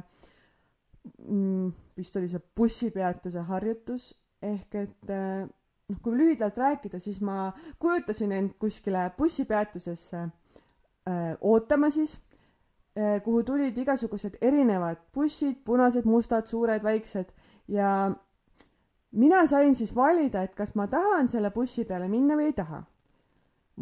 mm,, 1.28 1.70
vist 1.98 2.18
oli 2.18 2.30
see 2.32 2.42
bussipeatuse 2.58 3.46
harjutus 3.50 4.10
ehk 4.46 4.78
et 4.82 5.14
eh, 5.14 5.46
noh, 5.90 6.02
kui 6.04 6.18
lühidalt 6.18 6.58
rääkida, 6.58 7.00
siis 7.00 7.22
ma 7.22 7.52
kujutasin 7.80 8.34
end 8.36 8.56
kuskile 8.60 9.08
bussipeatusesse 9.18 10.22
äh, 10.26 11.34
ootama 11.42 11.90
siis 11.90 12.18
äh,, 12.98 13.22
kuhu 13.24 13.44
tulid 13.44 13.78
igasugused 13.78 14.38
erinevad 14.42 15.02
bussid, 15.14 15.62
punased, 15.66 16.06
mustad, 16.10 16.50
suured, 16.50 16.84
väiksed 16.84 17.32
ja 17.68 18.12
mina 19.12 19.46
sain 19.48 19.76
siis 19.76 19.96
valida, 19.96 20.44
et 20.44 20.56
kas 20.56 20.76
ma 20.76 20.88
tahan 20.88 21.30
selle 21.32 21.52
bussi 21.52 21.86
peale 21.86 22.10
minna 22.12 22.36
või 22.36 22.52
ei 22.52 22.58
taha. 22.58 22.84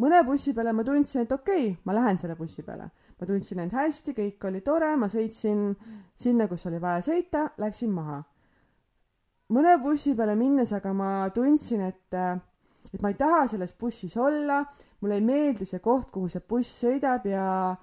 Mõne 0.00 0.20
bussi 0.26 0.52
peale 0.54 0.72
ma 0.74 0.84
tundsin, 0.84 1.24
et 1.24 1.32
okei 1.32 1.68
okay,, 1.70 1.80
ma 1.84 1.94
lähen 1.94 2.18
selle 2.18 2.36
bussi 2.36 2.62
peale. 2.62 2.90
ma 3.20 3.26
tundsin 3.26 3.60
end 3.62 3.72
hästi, 3.72 4.14
kõik 4.14 4.46
oli 4.48 4.60
tore, 4.60 4.90
ma 4.96 5.06
sõitsin 5.08 5.68
sinna, 6.18 6.48
kus 6.50 6.66
oli 6.66 6.80
vaja 6.82 7.02
sõita, 7.06 7.48
läksin 7.58 7.92
maha. 7.94 8.22
mõne 9.54 9.76
bussi 9.82 10.14
peale 10.14 10.34
minnes 10.34 10.72
aga 10.72 10.92
ma 10.92 11.10
tundsin, 11.34 11.80
et, 11.80 12.14
et 12.92 13.02
ma 13.02 13.12
ei 13.12 13.18
taha 13.18 13.46
selles 13.48 13.74
bussis 13.78 14.16
olla, 14.16 14.64
mulle 15.00 15.20
ei 15.20 15.24
meeldi 15.24 15.64
see 15.64 15.80
koht, 15.80 16.10
kuhu 16.10 16.28
see 16.28 16.42
buss 16.48 16.80
sõidab 16.84 17.26
ja, 17.28 17.76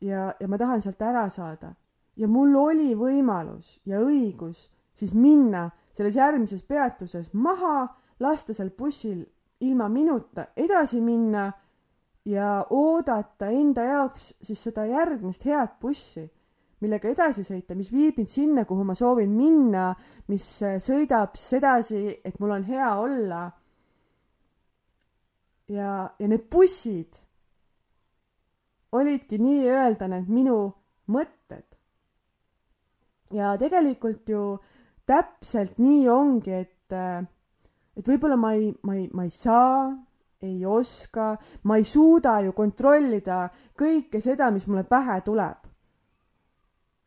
ja, 0.00 0.32
ja 0.40 0.48
ma 0.48 0.58
tahan 0.58 0.82
sealt 0.82 1.02
ära 1.02 1.28
saada. 1.30 1.74
ja 2.16 2.26
mul 2.26 2.56
oli 2.56 2.94
võimalus 2.98 3.78
ja 3.86 4.00
õigus 4.02 4.68
siis 4.98 5.14
minna 5.14 5.70
selles 5.94 6.16
järgmises 6.16 6.62
peatuses 6.62 7.30
maha, 7.32 7.88
lasta 8.18 8.54
seal 8.54 8.70
bussil 8.74 9.22
ilma 9.60 9.88
minuta 9.88 10.48
edasi 10.56 11.00
minna 11.00 11.50
ja 12.28 12.66
oodata 12.70 13.48
enda 13.50 13.84
jaoks 13.84 14.32
siis 14.42 14.62
seda 14.68 14.84
järgmist 14.86 15.44
head 15.48 15.78
bussi, 15.80 16.26
millega 16.80 17.10
edasi 17.10 17.44
sõita, 17.46 17.74
mis 17.74 17.90
viib 17.92 18.18
mind 18.20 18.30
sinna, 18.30 18.64
kuhu 18.68 18.84
ma 18.86 18.94
soovin 18.94 19.30
minna, 19.34 19.92
mis 20.28 20.46
sõidab 20.84 21.38
sedasi, 21.38 22.20
et 22.24 22.38
mul 22.38 22.54
on 22.58 22.66
hea 22.68 22.90
olla. 23.00 23.46
ja, 25.68 26.10
ja 26.18 26.28
need 26.28 26.46
bussid 26.50 27.18
olidki 28.92 29.38
nii-öelda 29.38 30.08
need 30.08 30.28
minu 30.32 30.58
mõtted. 31.12 31.64
ja 33.32 33.56
tegelikult 33.60 34.28
ju 34.28 34.42
täpselt 35.08 35.78
nii 35.80 36.06
ongi, 36.08 36.52
et, 36.52 36.92
äh, 36.92 37.24
et 37.98 38.06
võib-olla 38.06 38.38
ma 38.38 38.52
ei, 38.54 38.70
ma 38.86 38.94
ei, 38.96 39.08
ma 39.12 39.24
ei 39.26 39.32
saa, 39.34 39.88
ei 40.42 40.64
oska, 40.66 41.32
ma 41.66 41.78
ei 41.78 41.86
suuda 41.86 42.38
ju 42.46 42.54
kontrollida 42.54 43.48
kõike 43.78 44.20
seda, 44.22 44.52
mis 44.54 44.68
mulle 44.70 44.84
pähe 44.86 45.20
tuleb. 45.26 45.66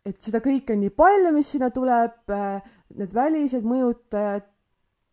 et 0.06 0.18
seda 0.18 0.40
kõike 0.42 0.74
on 0.74 0.80
nii 0.82 0.96
palju, 0.98 1.32
mis 1.36 1.50
sinna 1.54 1.70
tuleb, 1.70 2.32
need 2.98 3.12
välised 3.14 3.66
mõjutajad, 3.70 4.48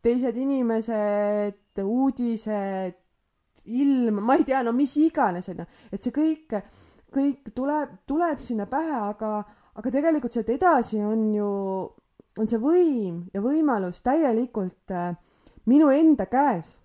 teised 0.02 0.36
inimesed, 0.40 1.82
uudised, 1.84 2.96
ilm, 3.68 4.22
ma 4.24 4.38
ei 4.38 4.46
tea, 4.48 4.62
no 4.64 4.72
mis 4.72 4.96
iganes 4.96 5.50
onju, 5.52 5.66
et 5.92 6.02
see 6.02 6.14
kõik, 6.14 6.56
kõik 7.12 7.52
tuleb, 7.54 7.98
tuleb 8.08 8.40
sinna 8.40 8.64
pähe, 8.70 8.96
aga, 9.12 9.32
aga 9.76 9.92
tegelikult 9.92 10.32
sealt 10.32 10.48
edasi 10.56 11.04
on 11.04 11.28
ju 11.36 11.52
on 12.38 12.46
see 12.46 12.60
võim 12.62 13.24
ja 13.34 13.42
võimalus 13.42 14.00
täielikult 14.06 14.92
äh, 14.94 15.16
minu 15.68 15.90
enda 15.92 16.26
käes. 16.26 16.78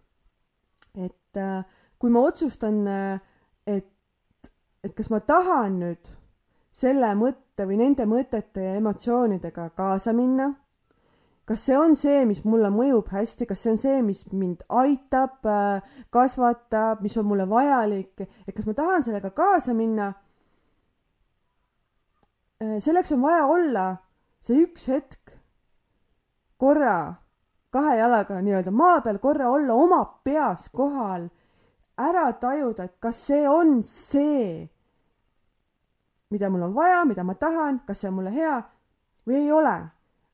et 0.93 1.37
äh, 1.37 1.63
kui 1.99 2.11
ma 2.13 2.21
otsustan, 2.27 2.83
äh, 2.87 3.21
et, 3.67 4.51
et 4.83 4.93
kas 4.93 5.09
ma 5.09 5.19
tahan 5.19 5.79
nüüd 5.79 6.11
selle 6.73 7.13
mõtte 7.17 7.65
või 7.69 7.79
nende 7.79 8.05
mõtete 8.09 8.61
ja 8.61 8.75
emotsioonidega 8.77 9.69
kaasa 9.77 10.13
minna, 10.13 10.51
kas 11.49 11.65
see 11.65 11.77
on 11.77 11.95
see, 11.97 12.23
mis 12.29 12.43
mulle 12.45 12.69
mõjub 12.73 13.09
hästi, 13.13 13.47
kas 13.49 13.63
see 13.63 13.73
on 13.73 13.79
see, 13.81 14.01
mis 14.05 14.23
mind 14.31 14.63
aitab, 14.69 15.43
kasvatab, 16.13 17.01
mis 17.05 17.17
on 17.17 17.27
mulle 17.29 17.47
vajalik, 17.49 18.25
et 18.47 18.55
kas 18.55 18.67
ma 18.69 18.75
tahan 18.77 19.05
sellega 19.05 19.33
kaasa 19.35 19.73
minna. 19.77 20.13
selleks 22.79 23.11
on 23.11 23.21
vaja 23.21 23.45
olla 23.45 23.85
see 24.43 24.61
üks 24.63 24.87
hetk 24.87 25.33
korra 26.57 27.22
kahe 27.73 27.97
jalaga 27.97 28.41
nii-öelda 28.41 28.71
maa 28.71 29.01
peal, 29.01 29.19
korra 29.23 29.49
olla 29.49 29.73
oma 29.73 30.03
peas 30.23 30.69
kohal, 30.69 31.27
ära 31.97 32.27
tajuda, 32.41 32.87
et 32.87 32.95
kas 33.01 33.19
see 33.27 33.47
on 33.49 33.81
see, 33.85 34.69
mida 36.33 36.49
mul 36.49 36.67
on 36.69 36.77
vaja, 36.77 37.03
mida 37.05 37.25
ma 37.25 37.35
tahan, 37.37 37.81
kas 37.87 38.01
see 38.01 38.11
on 38.11 38.17
mulle 38.19 38.33
hea 38.33 38.61
või 39.27 39.41
ei 39.41 39.51
ole. 39.51 39.75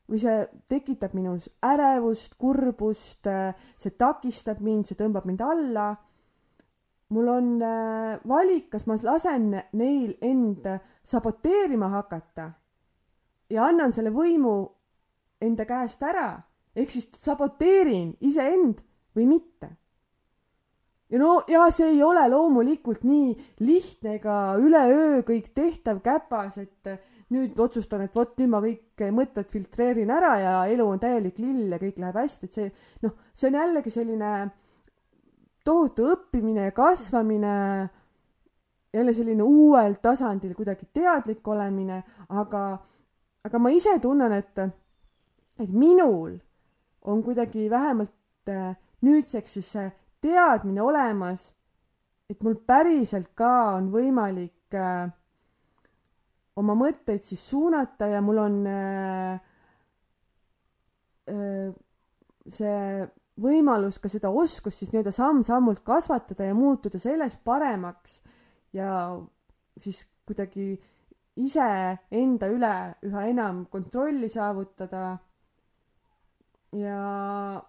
või 0.10 0.17
see 0.17 0.38
tekitab 0.71 1.12
minus 1.13 1.52
ärevust, 1.62 2.34
kurbust, 2.41 3.28
see 3.78 3.91
takistab 3.93 4.58
mind, 4.65 4.88
see 4.89 4.97
tõmbab 4.97 5.28
mind 5.30 5.41
alla. 5.45 5.89
mul 7.10 7.28
on 7.28 7.62
äh, 7.62 8.19
valik, 8.28 8.69
kas 8.69 8.88
ma 8.88 8.97
lasen 9.02 9.52
neil 9.73 10.17
end 10.21 10.65
saboteerima 11.04 11.89
hakata 11.89 12.52
ja 13.49 13.65
annan 13.65 13.91
selle 13.91 14.12
võimu 14.13 14.54
enda 15.41 15.65
käest 15.65 16.04
ära, 16.04 16.41
ehk 16.75 16.91
siis 16.93 17.10
saboteerin 17.17 18.15
iseend 18.21 18.82
või 19.17 19.27
mitte. 19.29 19.69
ja 21.10 21.19
no 21.19 21.41
ja 21.49 21.65
see 21.73 21.95
ei 21.95 22.03
ole 22.03 22.27
loomulikult 22.29 23.03
nii 23.03 23.34
lihtne 23.65 24.19
ega 24.19 24.55
üleöö 24.62 25.23
kõik 25.25 25.49
tehtav 25.55 26.01
käpas, 26.05 26.58
et 26.58 26.91
nüüd 27.34 27.60
otsustan, 27.60 28.01
et 28.05 28.15
vot 28.15 28.36
nüüd 28.38 28.49
ma 28.49 28.62
kõik 28.62 29.05
mõtted 29.13 29.49
filtreerin 29.49 30.10
ära 30.13 30.34
ja 30.41 30.55
elu 30.69 30.86
on 30.86 30.99
täielik 31.01 31.38
lill 31.41 31.73
ja 31.73 31.79
kõik 31.82 32.01
läheb 32.01 32.17
hästi, 32.21 32.49
et 32.49 32.58
see 32.58 32.71
noh, 33.05 33.15
see 33.34 33.49
on 33.49 33.60
jällegi 33.60 33.93
selline 33.93 34.34
tohutu 35.65 36.10
õppimine 36.13 36.69
ja 36.69 36.75
kasvamine 36.75 37.55
jälle 38.93 39.13
selline 39.13 39.43
uuel 39.43 39.97
tasandil 40.01 40.55
kuidagi 40.58 40.88
teadlik 40.93 41.47
olemine, 41.47 42.01
aga, 42.29 42.63
aga 43.45 43.62
ma 43.62 43.73
ise 43.73 43.93
tunnen, 44.01 44.34
et, 44.34 44.62
et 45.60 45.69
minul 45.69 46.39
on 47.01 47.23
kuidagi 47.23 47.69
vähemalt 47.69 48.49
äh, 48.49 48.75
nüüdseks 49.01 49.53
siis 49.53 49.71
see 49.71 49.91
teadmine 50.21 50.81
olemas, 50.83 51.53
et 52.29 52.41
mul 52.43 52.57
päriselt 52.67 53.31
ka 53.38 53.75
on 53.77 53.91
võimalik 53.93 54.75
äh, 54.75 55.07
oma 56.59 56.75
mõtteid 56.75 57.23
siis 57.23 57.43
suunata 57.49 58.09
ja 58.12 58.21
mul 58.21 58.41
on 58.43 58.59
äh, 58.67 59.39
see 62.49 63.07
võimalus 63.39 63.99
ka 64.01 64.09
seda 64.12 64.31
oskust 64.33 64.81
siis 64.81 64.91
nii-öelda 64.91 65.13
samm-sammult 65.15 65.83
kasvatada 65.85 66.49
ja 66.49 66.55
muutuda 66.57 66.99
selles 66.99 67.38
paremaks 67.45 68.19
ja 68.75 68.89
siis 69.79 70.03
kuidagi 70.27 70.73
iseenda 71.39 72.49
üle 72.51 72.73
üha 73.07 73.25
enam 73.29 73.63
kontrolli 73.71 74.29
saavutada. 74.29 75.17
Ja 76.77 77.62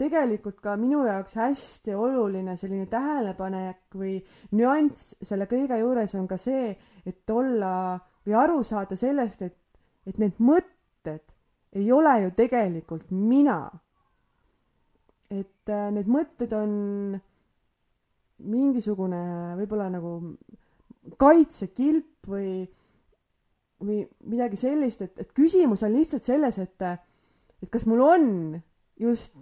tegelikult 0.00 0.60
ka 0.62 0.76
minu 0.80 1.04
jaoks 1.06 1.36
hästi 1.38 1.94
oluline 1.94 2.56
selline 2.58 2.86
tähelepanek 2.90 3.96
või 3.98 4.16
nüanss 4.56 5.16
selle 5.22 5.46
kõige 5.50 5.78
juures 5.78 6.14
on 6.18 6.26
ka 6.30 6.38
see, 6.40 6.72
et 7.06 7.30
olla 7.30 8.00
või 8.26 8.38
aru 8.38 8.62
saada 8.66 8.96
sellest, 8.98 9.42
et, 9.42 9.58
et 10.06 10.18
need 10.18 10.40
mõtted 10.42 11.22
ei 11.78 11.92
ole 11.92 12.16
ju 12.24 12.32
tegelikult 12.36 13.10
mina. 13.10 13.70
et 15.32 15.68
äh, 15.72 15.88
need 15.96 16.08
mõtted 16.12 16.52
on 16.52 16.72
mingisugune 18.42 19.20
võib-olla 19.56 19.86
nagu 19.88 20.10
kaitsekilp 21.16 22.28
või, 22.28 22.66
või 23.80 24.02
midagi 24.28 24.58
sellist, 24.60 25.00
et, 25.00 25.14
et 25.18 25.32
küsimus 25.32 25.82
on 25.86 25.94
lihtsalt 25.94 26.26
selles, 26.26 26.58
et, 26.60 26.84
et 27.62 27.70
kas 27.70 27.86
mul 27.86 28.00
on 28.00 28.28
just 28.98 29.34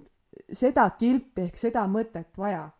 seda 0.52 0.86
kilpi 0.98 1.46
ehk 1.48 1.58
seda 1.58 1.86
mõtet 1.90 2.36
vaja. 2.38 2.70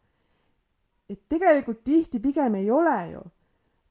et 1.11 1.21
tegelikult 1.29 1.83
tihti 1.85 2.21
pigem 2.23 2.55
ei 2.55 2.71
ole 2.71 2.99
ju. 3.13 3.23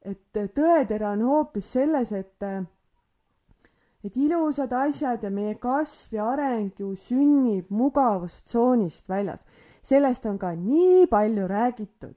et 0.02 0.38
tõetera 0.54 1.12
on 1.12 1.22
hoopis 1.28 1.72
selles, 1.72 2.12
et, 2.12 2.42
et 4.04 4.16
ilusad 4.16 4.72
asjad 4.72 5.22
ja 5.22 5.30
meie 5.30 5.54
kasv 5.60 6.14
ja 6.14 6.30
areng 6.32 6.72
ju 6.78 6.94
sünnib 6.96 7.70
mugavustsoonist 7.70 9.08
väljas. 9.08 9.44
sellest 9.82 10.26
on 10.26 10.38
ka 10.38 10.54
nii 10.54 11.06
palju 11.06 11.46
räägitud. 11.48 12.16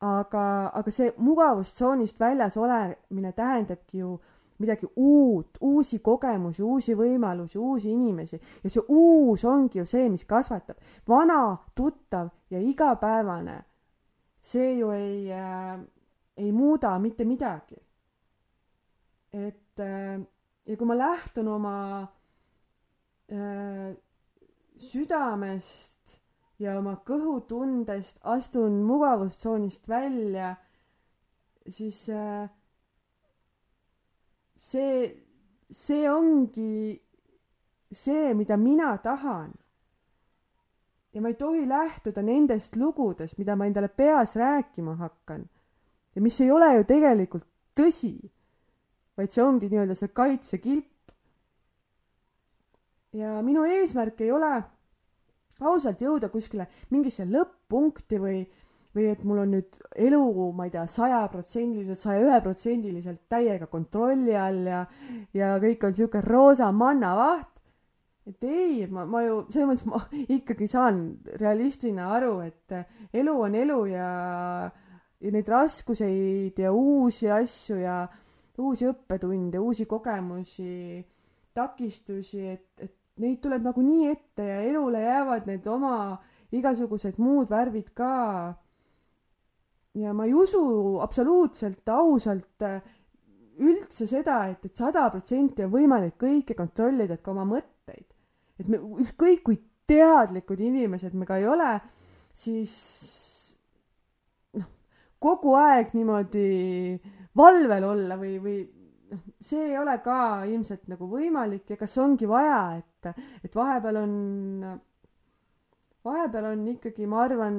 aga, 0.00 0.70
aga 0.74 0.90
see 0.90 1.12
mugavustsoonist 1.16 2.20
väljas 2.20 2.56
olemine 2.56 3.32
tähendabki 3.32 3.98
ju 3.98 4.18
midagi 4.58 4.86
uut, 4.96 5.58
uusi 5.60 5.98
kogemusi, 5.98 6.62
uusi 6.62 6.94
võimalusi, 6.98 7.58
uusi 7.58 7.92
inimesi 7.92 8.40
ja 8.62 8.70
see 8.70 8.82
uus 8.88 9.44
ongi 9.44 9.78
ju 9.78 9.86
see, 9.86 10.08
mis 10.10 10.24
kasvatab. 10.24 10.76
vana, 11.08 11.56
tuttav 11.74 12.30
ja 12.50 12.60
igapäevane, 12.60 13.60
see 14.40 14.78
ju 14.78 14.90
ei 14.90 15.30
äh,, 15.32 15.78
ei 16.36 16.52
muuda 16.52 16.98
mitte 16.98 17.24
midagi. 17.24 17.76
et 19.32 19.80
äh, 19.80 20.20
ja 20.66 20.76
kui 20.76 20.86
ma 20.86 20.96
lähtun 20.98 21.48
oma 21.48 21.78
äh, 23.32 23.96
südamest 24.78 26.18
ja 26.58 26.78
oma 26.78 26.96
kõhutundest, 27.06 28.18
astun 28.22 28.80
mugavustsoonist 28.86 29.88
välja, 29.88 30.56
siis 31.68 32.08
äh, 32.10 32.48
see, 34.68 35.08
see 35.72 36.08
ongi 36.10 37.00
see, 37.92 38.34
mida 38.34 38.56
mina 38.56 38.96
tahan. 38.98 39.52
ja 41.12 41.20
ma 41.20 41.28
ei 41.28 41.34
tohi 41.34 41.64
lähtuda 41.68 42.22
nendest 42.22 42.76
lugudest, 42.76 43.38
mida 43.38 43.56
ma 43.56 43.66
endale 43.66 43.88
peas 43.88 44.36
rääkima 44.36 44.96
hakkan. 44.96 45.48
ja 46.14 46.22
mis 46.22 46.40
ei 46.40 46.50
ole 46.50 46.74
ju 46.74 46.84
tegelikult 46.84 47.46
tõsi, 47.76 48.14
vaid 49.16 49.32
see 49.32 49.44
ongi 49.44 49.70
nii-öelda 49.72 49.96
see 49.96 50.12
kaitsekilp. 50.12 51.12
ja 53.12 53.38
minu 53.42 53.64
eesmärk 53.64 54.20
ei 54.20 54.32
ole 54.32 54.52
ausalt 55.60 56.02
jõuda 56.02 56.28
kuskile 56.28 56.68
mingisse 56.90 57.24
lõpp-punkti 57.26 58.20
või 58.20 58.42
või 58.98 59.06
et 59.12 59.22
mul 59.26 59.42
on 59.44 59.52
nüüd 59.54 59.78
elu, 60.08 60.48
ma 60.56 60.66
ei 60.66 60.72
tea, 60.74 60.84
sajaprotsendiliselt, 60.90 62.00
saja 62.00 62.24
ühe 62.26 62.40
protsendiliselt 62.42 63.22
täiega 63.30 63.68
kontrolli 63.70 64.34
all 64.36 64.66
ja, 64.66 64.82
ja 65.36 65.54
kõik 65.62 65.86
on 65.86 65.96
sihuke 65.96 66.22
roosa 66.24 66.72
mannavaht. 66.74 67.54
et 68.28 68.44
ei, 68.44 68.86
ma, 68.92 69.06
ma 69.08 69.22
ju 69.24 69.38
selles 69.54 69.68
mõttes 69.70 69.86
ma 69.88 70.02
ikkagi 70.38 70.68
saan 70.68 71.02
realistina 71.40 72.10
aru, 72.18 72.40
et 72.44 73.14
elu 73.16 73.36
on 73.46 73.54
elu 73.56 73.78
ja, 73.94 74.08
ja 75.20 75.32
neid 75.32 75.48
raskuseid 75.48 76.58
ja 76.58 76.72
uusi 76.74 77.30
asju 77.32 77.78
ja 77.80 78.02
uusi 78.58 78.88
õppetunde, 78.90 79.60
uusi 79.62 79.86
kogemusi, 79.86 80.98
takistusi, 81.54 82.42
et, 82.50 82.66
et 82.82 83.22
neid 83.22 83.38
tuleb 83.42 83.62
nagunii 83.66 84.08
ette 84.10 84.46
ja 84.46 84.58
elule 84.66 85.02
jäävad 85.02 85.46
need 85.46 85.66
oma 85.70 86.18
igasugused 86.54 87.18
muud 87.22 87.50
värvid 87.50 87.92
ka 87.96 88.12
ja 89.94 90.12
ma 90.12 90.26
ei 90.28 90.34
usu 90.34 90.98
absoluutselt 91.02 91.88
ausalt 91.88 92.62
äh, 92.66 92.82
üldse 93.58 94.06
seda, 94.06 94.42
et, 94.52 94.64
et 94.68 94.76
sada 94.76 95.08
protsenti 95.10 95.64
on 95.64 95.72
võimalik 95.72 96.18
kõike 96.20 96.56
kontrollida, 96.58 97.16
et 97.16 97.24
ka 97.24 97.32
oma 97.32 97.46
mõtteid. 97.48 98.06
et 98.58 98.68
me 98.68 98.78
ükskõik 99.02 99.42
kui 99.46 99.58
teadlikud 99.88 100.60
inimesed 100.60 101.14
me 101.16 101.26
ka 101.26 101.38
ei 101.40 101.46
ole, 101.48 101.70
siis 102.36 102.72
noh, 104.58 104.66
kogu 105.22 105.54
aeg 105.58 105.94
niimoodi 105.96 106.98
valvel 107.38 107.86
olla 107.88 108.18
või, 108.20 108.34
või 108.42 108.58
noh, 109.12 109.22
see 109.40 109.70
ei 109.70 109.78
ole 109.78 109.96
ka 110.04 110.44
ilmselt 110.50 110.90
nagu 110.92 111.08
võimalik 111.10 111.72
ja 111.72 111.78
kas 111.80 111.96
ongi 112.02 112.28
vaja, 112.28 112.82
et, 112.82 113.24
et 113.46 113.54
vahepeal 113.54 114.02
on, 114.02 114.12
vahepeal 116.04 116.52
on 116.52 116.66
ikkagi, 116.74 117.08
ma 117.10 117.24
arvan, 117.24 117.58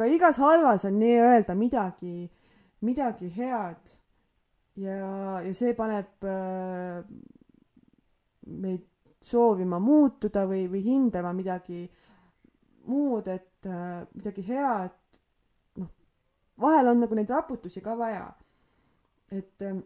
ka 0.00 0.06
igas 0.08 0.38
halvas 0.40 0.86
on 0.88 0.96
nii-öelda 0.96 1.54
midagi, 1.54 2.30
midagi 2.80 3.28
head. 3.36 3.90
ja, 4.80 5.40
ja 5.44 5.52
see 5.52 5.74
paneb 5.76 6.24
äh, 6.24 7.02
meid 8.46 8.86
soovima 9.20 9.76
muutuda 9.76 10.46
või, 10.48 10.64
või 10.72 10.80
hindama 10.86 11.34
midagi 11.36 11.82
muud, 12.88 13.28
et 13.28 13.68
äh, 13.68 14.06
midagi 14.16 14.46
head. 14.48 14.96
noh, 15.76 15.92
vahel 16.64 16.94
on 16.94 17.04
nagu 17.04 17.20
neid 17.20 17.36
raputusi 17.36 17.84
ka 17.84 17.98
vaja. 18.00 18.24
et 19.28 19.68
äh, 19.68 19.82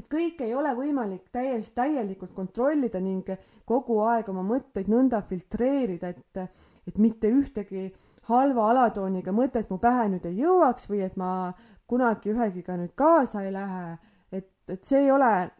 et 0.00 0.06
kõike 0.08 0.46
ei 0.48 0.54
ole 0.56 0.72
võimalik 0.74 1.28
täiesti 1.30 1.74
täielikult 1.76 2.32
kontrollida 2.34 2.98
ning 3.04 3.28
kogu 3.68 4.00
aeg 4.08 4.28
oma 4.32 4.42
mõtteid 4.42 4.88
nõnda 4.88 5.20
filtreerida, 5.28 6.08
et, 6.08 6.62
et 6.88 6.98
mitte 6.98 7.28
ühtegi 7.28 7.90
halva 8.28 8.70
alatooniga 8.70 9.32
mõtet 9.32 9.70
mu 9.70 9.78
pähe 9.78 10.08
nüüd 10.12 10.26
ei 10.28 10.40
jõuaks 10.42 10.88
või 10.90 11.04
et 11.06 11.16
ma 11.16 11.52
kunagi 11.90 12.30
ühegiga 12.34 12.76
nüüd 12.78 12.92
kaasa 12.94 13.42
ei 13.46 13.52
lähe, 13.52 13.96
et, 14.32 14.50
et 14.68 14.84
see 14.84 15.00
ei 15.04 15.10
ole, 15.10 15.50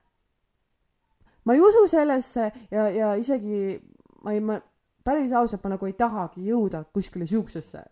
ma 1.44 1.54
ei 1.56 1.62
usu 1.64 1.86
sellesse 1.90 2.50
ja, 2.70 2.88
ja 2.88 3.14
isegi 3.18 3.80
ma 4.22 4.34
ei, 4.36 4.40
ma 4.40 4.60
päris 5.04 5.32
ausalt, 5.32 5.64
ma 5.64 5.74
nagu 5.74 5.88
ei 5.88 5.96
tahagi 5.98 6.44
jõuda 6.46 6.84
kuskile 6.92 7.26
siuksesse 7.26 7.82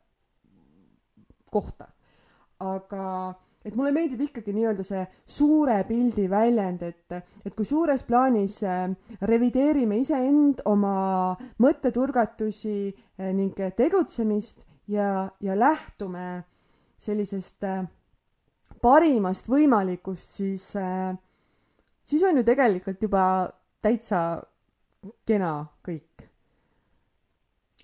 kohta. 1.51 1.89
aga 2.61 3.35
et 3.69 3.77
mulle 3.77 3.93
meeldib 3.93 4.23
ikkagi 4.25 4.55
nii-öelda 4.57 4.85
see 4.87 5.03
suure 5.29 5.77
pildi 5.89 6.25
väljend, 6.31 6.83
et, 6.87 7.19
et 7.45 7.55
kui 7.57 7.69
suures 7.69 8.03
plaanis 8.09 8.63
äh, 8.65 8.87
revideerime 9.29 10.01
iseend, 10.01 10.63
oma 10.69 11.37
mõtteturgatusi 11.61 12.79
äh, 12.89 13.31
ning 13.37 13.59
tegutsemist 13.77 14.65
ja, 14.89 15.29
ja 15.45 15.59
lähtume 15.59 16.45
sellisest 16.99 17.69
äh, 17.69 17.85
parimast 18.81 19.51
võimalikust, 19.51 20.39
siis, 20.39 20.65
siis 22.07 22.25
on 22.25 22.39
ju 22.39 22.45
tegelikult 22.47 23.03
juba 23.03 23.25
täitsa 23.83 24.21
kena 25.27 25.53
kõik. 25.83 26.28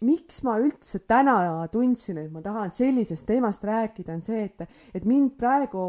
Miks 0.05 0.43
ma 0.47 0.59
üldse 0.63 1.01
täna 1.09 1.39
tundsin, 1.73 2.21
et 2.21 2.33
ma 2.33 2.43
tahan 2.45 2.73
sellisest 2.75 3.27
teemast 3.27 3.65
rääkida, 3.65 4.19
on 4.19 4.23
see, 4.25 4.45
et, 4.51 4.69
et 4.95 5.09
mind 5.09 5.35
praegu 5.41 5.87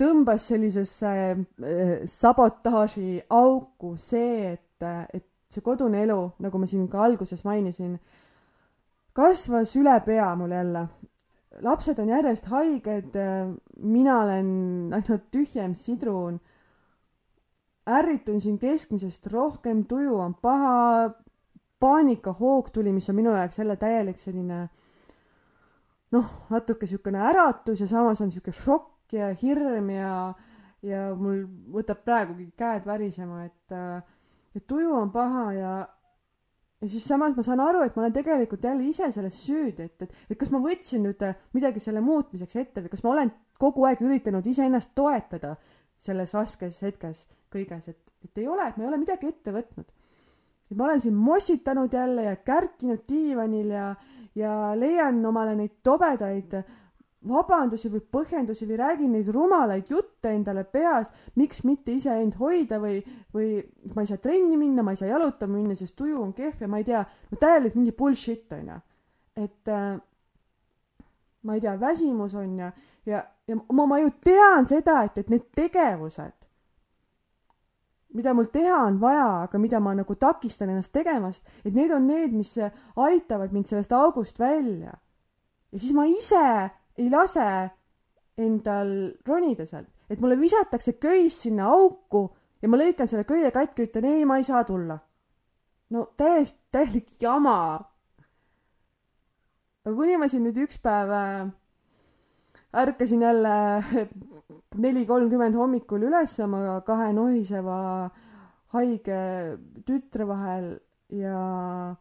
tõmbas 0.00 0.46
sellisesse 0.48 1.10
äh, 1.10 1.92
sabotaaži 2.08 3.20
auku 3.28 3.96
see, 4.00 4.54
et, 4.54 4.88
et 5.12 5.26
see 5.50 5.64
kodune 5.66 6.04
elu, 6.04 6.18
nagu 6.40 6.60
ma 6.62 6.68
siin 6.70 6.86
ka 6.90 7.02
alguses 7.04 7.42
mainisin, 7.44 7.96
kasvas 9.16 9.74
üle 9.78 9.96
pea 10.06 10.34
mul 10.38 10.54
jälle. 10.54 10.88
lapsed 11.60 11.98
on 11.98 12.08
järjest 12.08 12.46
haiged, 12.46 13.16
mina 13.82 14.20
olen 14.22 14.92
ainult 14.94 15.24
tühjem 15.30 15.74
sidrun. 15.74 16.40
ärritun 17.86 18.40
siin 18.40 18.58
keskmisest 18.58 19.26
rohkem, 19.26 19.84
tuju 19.84 20.14
on 20.14 20.34
paha, 20.34 21.10
paanikahoog 21.80 22.70
tuli, 22.74 22.92
mis 22.92 23.08
on 23.10 23.16
minu 23.16 23.32
jaoks 23.34 23.58
jälle 23.58 23.76
täielik 23.80 24.18
selline 24.18 24.68
noh, 26.14 26.32
natuke 26.50 26.86
siukene 26.86 27.22
äratus 27.30 27.80
ja 27.80 27.88
samas 27.90 28.20
on 28.20 28.32
siuke 28.34 28.52
šokk 28.54 29.14
ja 29.14 29.30
hirm 29.42 29.90
ja, 29.94 30.10
ja 30.86 31.06
mul 31.18 31.44
võtab 31.74 32.02
praegugi 32.04 32.50
käed 32.58 32.86
värisema, 32.86 33.44
et, 33.46 34.04
et 34.56 34.66
tuju 34.66 34.92
on 34.96 35.12
paha 35.14 35.46
ja, 35.56 35.74
ja 36.80 36.90
siis 36.90 37.06
samas 37.08 37.36
ma 37.36 37.44
saan 37.46 37.62
aru, 37.64 37.84
et 37.86 37.96
ma 37.96 38.04
olen 38.04 38.16
tegelikult 38.16 38.64
jälle 38.64 38.86
ise 38.88 39.10
selles 39.14 39.40
süüdi, 39.46 39.88
et, 39.88 40.06
et, 40.06 40.16
et 40.30 40.38
kas 40.38 40.52
ma 40.54 40.62
võtsin 40.62 41.04
nüüd 41.06 41.24
midagi 41.56 41.82
selle 41.82 42.02
muutmiseks 42.04 42.60
ette 42.64 42.84
või 42.84 42.92
kas 42.92 43.04
ma 43.06 43.14
olen 43.14 43.34
kogu 43.60 43.84
aeg 43.86 44.02
üritanud 44.04 44.46
iseennast 44.46 44.94
toetada 44.98 45.56
selles 46.00 46.32
raskes 46.34 46.80
hetkes 46.82 47.26
kõiges, 47.52 47.90
et, 47.92 48.00
et 48.24 48.38
ei 48.40 48.48
ole, 48.48 48.66
et 48.66 48.78
ma 48.78 48.86
ei 48.86 48.92
ole 48.92 49.00
midagi 49.02 49.28
ette 49.28 49.52
võtnud. 49.52 49.90
Et 50.70 50.76
ma 50.76 50.84
olen 50.84 51.00
siin 51.00 51.14
mossitanud 51.14 51.92
jälle 51.92 52.22
ja 52.28 52.36
kärkinud 52.36 53.02
diivanil 53.08 53.70
ja, 53.74 53.94
ja 54.34 54.52
leian 54.78 55.24
omale 55.26 55.56
neid 55.58 55.80
tobedaid 55.82 56.54
vabandusi 57.28 57.90
või 57.92 58.00
põhjendusi 58.00 58.66
või 58.68 58.78
räägin 58.80 59.10
neid 59.12 59.28
rumalaid 59.28 59.90
jutte 59.92 60.30
endale 60.32 60.64
peas, 60.64 61.10
miks 61.36 61.64
mitte 61.68 61.92
iseend 61.92 62.38
hoida 62.40 62.78
või, 62.80 63.00
või 63.34 63.58
ma 63.94 64.04
ei 64.04 64.08
saa 64.08 64.22
trenni 64.22 64.56
minna, 64.56 64.82
ma 64.82 64.94
ei 64.94 65.00
saa 65.00 65.10
jalutama 65.10 65.58
minna, 65.58 65.76
sest 65.76 65.96
tuju 65.98 66.22
on 66.22 66.32
kehv 66.32 66.64
ja 66.64 66.68
ma 66.68 66.80
ei 66.80 66.86
tea, 66.88 67.02
no 67.30 67.40
täielik 67.40 67.76
mingi 67.76 67.92
bullshit 67.92 68.52
onju. 68.56 68.78
et 69.36 69.68
äh, 69.68 69.98
ma 71.42 71.54
ei 71.54 71.60
tea, 71.60 71.76
väsimus 71.80 72.34
on 72.34 72.58
ja, 72.58 72.72
ja, 73.06 73.24
ja 73.46 73.56
ma, 73.72 73.86
ma 73.86 73.98
ju 74.00 74.10
tean 74.24 74.66
seda, 74.66 75.02
et, 75.04 75.18
et 75.18 75.30
need 75.30 75.50
tegevused, 75.56 76.39
mida 78.14 78.34
mul 78.34 78.48
teha 78.52 78.78
on 78.86 78.98
vaja, 79.00 79.28
aga 79.44 79.58
mida 79.58 79.80
ma 79.80 79.94
nagu 79.94 80.14
takistan 80.18 80.72
ennast 80.72 80.92
tegemast, 80.92 81.44
et 81.64 81.74
need 81.74 81.92
on 81.94 82.06
need, 82.08 82.34
mis 82.34 82.56
aitavad 82.96 83.52
mind 83.54 83.70
sellest 83.70 83.92
august 83.92 84.38
välja. 84.40 84.96
ja 85.72 85.78
siis 85.78 85.92
ma 85.94 86.06
ise 86.10 86.70
ei 86.98 87.10
lase 87.10 87.70
endal 88.40 88.90
ronida 89.26 89.66
sealt, 89.66 89.88
et 90.10 90.20
mulle 90.20 90.38
visatakse 90.40 90.96
köis 90.98 91.42
sinna 91.42 91.68
auku 91.70 92.28
ja 92.62 92.68
ma 92.68 92.80
lõikan 92.80 93.08
selle 93.08 93.24
köie 93.28 93.50
katki, 93.54 93.88
ütlen 93.88 94.08
ei, 94.10 94.24
ma 94.24 94.40
ei 94.40 94.44
saa 94.44 94.64
tulla. 94.64 94.98
no 95.90 96.10
täiesti, 96.16 96.58
täielik 96.72 97.14
jama. 97.20 97.56
aga 99.84 99.94
kuni 99.96 100.18
ma 100.18 100.28
siin 100.28 100.44
nüüd 100.48 100.58
üks 100.66 100.80
päev 100.82 101.14
äh, 101.14 101.48
ärkasin 102.74 103.22
jälle 103.22 103.54
neli 104.84 105.06
kolmkümmend 105.06 105.54
hommikul 105.54 106.06
üles 106.08 106.36
oma 106.40 106.80
kahe 106.86 107.12
nohiseva 107.12 108.10
haige 108.74 109.20
tütre 109.86 110.26
vahel 110.28 110.78
ja 111.10 111.96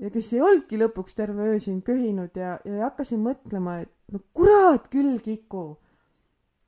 ja 0.00 0.10
kes 0.10 0.32
ei 0.34 0.42
olnudki 0.42 0.78
lõpuks 0.80 1.16
terve 1.16 1.48
öö 1.52 1.58
siin 1.62 1.80
köhinud 1.86 2.34
ja, 2.38 2.56
ja 2.64 2.88
hakkasin 2.88 3.22
mõtlema, 3.22 3.80
et 3.84 3.92
no 4.12 4.20
kurat 4.36 4.88
küll, 4.92 5.18
Kiku. 5.22 5.76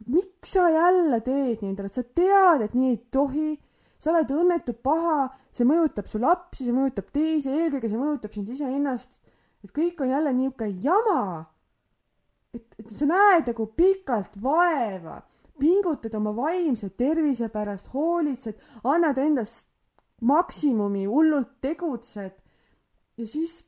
miks 0.07 0.53
sa 0.55 0.69
jälle 0.71 1.21
teed 1.25 1.63
nii 1.63 1.73
endale, 1.73 1.91
sa 1.91 2.05
tead, 2.05 2.63
et 2.63 2.77
nii 2.77 2.93
ei 2.93 3.01
tohi, 3.11 3.57
sa 3.99 4.13
oled 4.13 4.31
õnnetu, 4.31 4.77
paha, 4.85 5.31
see 5.51 5.67
mõjutab 5.67 6.09
su 6.11 6.21
lapsi, 6.23 6.67
see 6.67 6.77
mõjutab 6.77 7.11
teisi, 7.15 7.51
eelkõige 7.51 7.91
see 7.91 8.01
mõjutab 8.01 8.37
sind 8.37 8.53
iseennast. 8.53 9.21
et 9.65 9.73
kõik 9.75 10.01
on 10.05 10.13
jälle 10.13 10.33
niisugune 10.33 10.71
jama. 10.85 11.47
Et, 12.57 12.67
et 12.81 12.91
sa 12.93 13.09
näed 13.09 13.51
nagu 13.53 13.69
pikalt 13.77 14.37
vaeva, 14.43 15.21
pingutad 15.59 16.15
oma 16.19 16.35
vaimse 16.37 16.91
tervise 16.97 17.49
pärast, 17.53 17.89
hoolitsed, 17.95 18.59
annad 18.85 19.19
endast 19.19 19.69
maksimumi, 20.21 21.05
hullult 21.07 21.57
tegutsed 21.61 22.35
ja 23.17 23.27
siis 23.29 23.61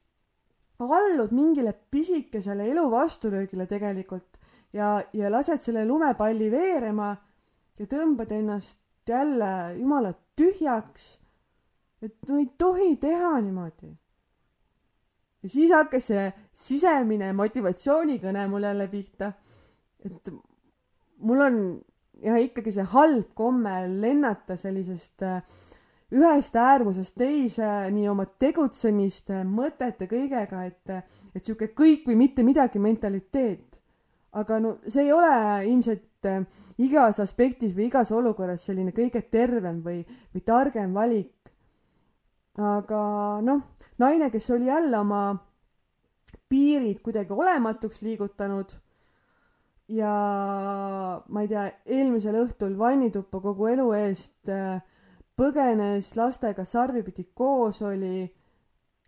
allud 0.78 1.32
mingile 1.34 1.72
pisikesele 1.90 2.68
elu 2.70 2.90
vastulöögile 2.90 3.66
tegelikult 3.66 4.38
ja, 4.72 5.02
ja 5.12 5.30
lased 5.32 5.64
selle 5.64 5.84
lumepalli 5.88 6.50
veerema 6.52 7.14
ja 7.78 7.86
tõmbad 7.86 8.32
ennast 8.34 8.80
jälle 9.08 9.74
jumala 9.78 10.12
tühjaks. 10.36 11.18
et 12.02 12.14
no 12.28 12.38
ei 12.38 12.46
tohi 12.58 12.96
teha 12.96 13.40
niimoodi. 13.40 13.96
Ja 15.42 15.48
siis 15.48 15.70
hakkas 15.70 16.10
see 16.10 16.24
sisemine 16.52 17.32
motivatsioonikõne 17.32 18.46
mul 18.48 18.66
jälle 18.66 18.88
pihta. 18.88 19.32
et 20.04 20.30
mul 21.18 21.40
on 21.40 21.80
ja 22.22 22.36
ikkagi 22.42 22.72
see 22.74 22.86
halb 22.92 23.34
komme 23.38 23.74
lennata 24.00 24.56
sellisest 24.56 25.22
äh, 25.22 25.42
ühest 26.14 26.56
äärmusest 26.56 27.14
teise 27.20 27.68
nii 27.92 28.06
oma 28.08 28.24
tegutsemiste, 28.40 29.42
mõtete, 29.44 30.08
kõigega, 30.08 30.64
et, 30.70 31.10
et 31.36 31.44
sihuke 31.44 31.68
kõik 31.76 32.06
või 32.08 32.16
mitte 32.24 32.44
midagi 32.46 32.80
mentaliteet. 32.80 33.66
aga 34.38 34.58
no 34.60 34.74
see 34.86 35.06
ei 35.06 35.12
ole 35.12 35.28
ilmselt 35.66 36.26
äh, 36.28 36.42
igas 36.78 37.20
aspektis 37.20 37.74
või 37.76 37.88
igas 37.88 38.12
olukorras 38.12 38.66
selline 38.68 38.92
kõige 38.92 39.22
tervem 39.30 39.80
või, 39.84 40.02
või 40.34 40.42
targem 40.44 40.94
valik. 40.94 41.37
Aga 42.58 43.02
noh, 43.44 43.62
naine, 43.98 44.30
kes 44.30 44.50
oli 44.50 44.66
jälle 44.66 44.98
oma 44.98 45.22
piirid 46.48 47.00
kuidagi 47.04 47.32
olematuks 47.32 48.02
liigutanud 48.02 48.72
ja 49.88 50.12
ma 51.28 51.42
ei 51.44 51.48
tea, 51.48 51.66
eelmisel 51.86 52.40
õhtul 52.42 52.76
vannituppa 52.78 53.40
kogu 53.44 53.68
elu 53.72 53.86
eest 54.00 54.50
äh, 54.52 54.80
põgenes 55.38 56.10
lastega 56.18 56.64
sarvipidi 56.66 57.28
koos 57.34 57.80
oli, 57.86 58.26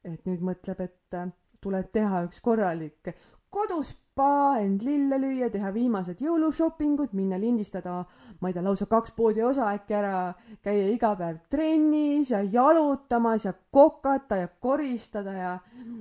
et 0.05 0.25
nüüd 0.29 0.45
mõtleb, 0.47 0.81
et 0.87 1.19
äh, 1.19 1.29
tuleb 1.61 1.91
teha 1.93 2.25
üks 2.29 2.41
korralik 2.45 3.13
koduspa, 3.51 4.59
end 4.63 4.85
lille 4.87 5.19
lüüa, 5.19 5.51
teha 5.51 5.73
viimased 5.75 6.21
jõulušopingud, 6.23 7.15
minna 7.19 7.39
lindistada, 7.41 8.01
ma 8.41 8.51
ei 8.51 8.55
tea, 8.55 8.63
lausa 8.65 8.87
kaks 8.91 9.15
poodi 9.17 9.43
osa 9.47 9.69
äkki 9.75 9.97
ära, 9.99 10.33
käia 10.65 10.89
iga 10.93 11.13
päev 11.19 11.41
trennis 11.51 12.31
ja 12.31 12.43
jalutamas 12.47 13.47
ja 13.49 13.55
kokata 13.73 14.39
ja 14.43 14.49
koristada 14.49 15.37
ja 15.37 15.55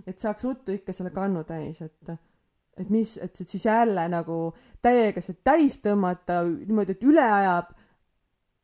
et 0.08 0.20
saaks 0.20 0.46
ruttu 0.46 0.76
ikka 0.78 0.94
selle 0.96 1.14
kannu 1.16 1.44
täis, 1.48 1.82
et 1.82 2.18
et 2.80 2.90
mis, 2.90 3.18
et 3.20 3.36
siis 3.36 3.66
jälle 3.66 4.06
nagu 4.08 4.54
täiega 4.82 5.22
see 5.22 5.36
täis 5.44 5.82
tõmmata 5.84 6.42
niimoodi, 6.48 6.96
et 6.96 7.04
üle 7.04 7.26
ajab 7.26 7.74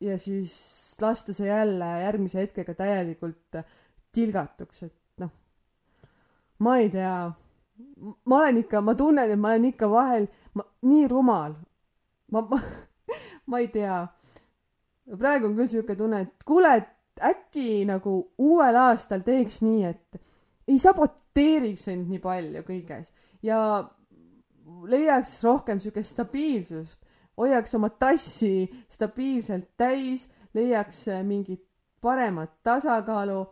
ja 0.06 0.18
siis 0.22 0.54
lasta 1.02 1.34
see 1.36 1.50
jälle 1.50 1.90
järgmise 2.06 2.40
hetkega 2.40 2.78
täielikult 2.78 3.60
tilgatuks, 4.16 4.84
et 4.88 4.96
noh, 5.20 5.34
ma 6.64 6.78
ei 6.80 6.90
tea, 6.94 7.18
ma 8.26 8.38
olen 8.38 8.58
ikka, 8.64 8.82
ma 8.82 8.96
tunnen, 8.96 9.32
et 9.32 9.40
ma 9.40 9.54
olen 9.54 9.70
ikka 9.72 9.90
vahel 9.92 10.28
ma, 10.54 10.66
nii 10.82 11.08
rumal. 11.12 11.56
ma, 12.32 12.42
ma, 12.42 12.60
ma 13.50 13.60
ei 13.60 13.68
tea. 13.74 14.06
praegu 15.18 15.50
on 15.50 15.58
küll 15.58 15.72
siuke 15.72 15.96
tunne, 15.96 16.22
et 16.26 16.46
kuule, 16.48 16.76
et 16.82 17.24
äkki 17.24 17.86
nagu 17.88 18.16
uuel 18.42 18.76
aastal 18.76 19.24
teeks 19.26 19.62
nii, 19.64 19.84
et 19.92 20.22
ei 20.68 20.80
saboteeriks 20.82 21.88
end 21.94 22.10
nii 22.12 22.22
palju 22.24 22.64
kõiges 22.68 23.12
ja 23.46 23.60
leiaks 24.90 25.38
rohkem 25.46 25.80
siukest 25.80 26.16
stabiilsust, 26.16 27.00
hoiaks 27.38 27.76
oma 27.78 27.90
tassi 27.90 28.66
stabiilselt 28.92 29.70
täis 29.78 30.26
leiaks 30.56 31.06
mingit 31.28 31.64
paremat 32.02 32.52
tasakaalu 32.64 33.44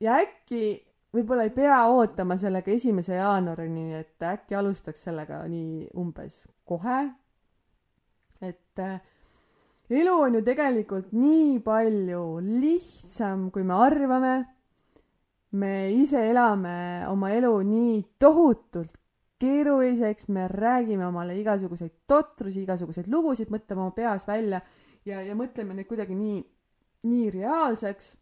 ja 0.00 0.20
äkki 0.22 0.89
võib-olla 1.14 1.46
ei 1.46 1.54
pea 1.54 1.80
ootama 1.90 2.36
sellega 2.38 2.70
esimese 2.70 3.16
jaanuarini, 3.18 3.94
et 3.98 4.22
äkki 4.22 4.56
alustaks 4.58 5.06
sellega 5.08 5.42
nii 5.48 5.88
umbes 5.98 6.44
kohe. 6.64 7.00
et 8.40 8.78
äh, 8.78 9.00
elu 9.90 10.14
on 10.14 10.38
ju 10.38 10.42
tegelikult 10.46 11.10
nii 11.12 11.58
palju 11.64 12.22
lihtsam, 12.46 13.50
kui 13.50 13.62
me 13.62 13.74
arvame. 13.74 14.34
me 15.52 15.90
ise 15.90 16.28
elame 16.30 17.06
oma 17.10 17.32
elu 17.34 17.56
nii 17.66 18.02
tohutult 18.18 18.94
keeruliseks, 19.40 20.28
me 20.28 20.46
räägime 20.48 21.06
omale 21.06 21.34
igasuguseid 21.40 21.92
totrusi, 22.06 22.62
igasuguseid 22.62 23.08
lugusid, 23.08 23.48
mõtleme 23.50 23.80
oma 23.86 23.94
peas 23.96 24.26
välja 24.28 24.60
ja, 25.08 25.22
ja 25.24 25.34
mõtleme 25.34 25.74
neid 25.74 25.88
kuidagi 25.88 26.14
nii, 26.14 26.42
nii 27.08 27.30
reaalseks. 27.34 28.12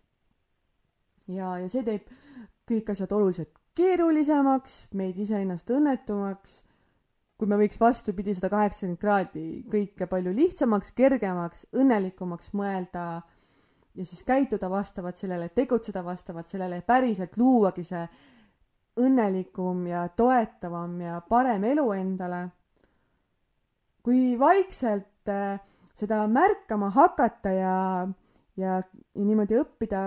ja, 1.28 1.58
ja 1.58 1.68
see 1.68 1.82
teeb 1.84 2.06
kõik 2.68 2.92
asjad 2.92 3.12
oluliselt 3.16 3.52
keerulisemaks, 3.78 4.86
meid 4.98 5.18
iseennast 5.18 5.70
õnnetumaks. 5.70 6.64
kui 7.38 7.46
me 7.46 7.54
võiks 7.54 7.78
vastupidi 7.78 8.32
sada 8.34 8.48
kaheksakümmend 8.50 8.98
kraadi 8.98 9.42
kõike 9.70 10.08
palju 10.10 10.32
lihtsamaks, 10.34 10.90
kergemaks, 10.90 11.68
õnnelikumaks 11.70 12.50
mõelda 12.50 13.04
ja 13.94 14.04
siis 14.04 14.24
käituda 14.26 14.70
vastavalt 14.70 15.16
sellele, 15.16 15.48
tegutseda 15.54 16.02
vastavalt 16.04 16.50
sellele, 16.50 16.80
päriselt 16.82 17.36
luuagi 17.38 17.84
see 17.86 18.02
õnnelikum 18.98 19.86
ja 19.86 20.08
toetavam 20.16 21.00
ja 21.00 21.20
parem 21.28 21.64
elu 21.64 21.86
endale. 21.94 22.48
kui 24.02 24.38
vaikselt 24.38 25.28
äh, 25.28 25.60
seda 25.94 26.22
märkama 26.26 26.90
hakata 26.90 27.50
ja, 27.52 28.08
ja, 28.56 28.78
ja 29.14 29.24
niimoodi 29.24 29.58
õppida 29.60 30.00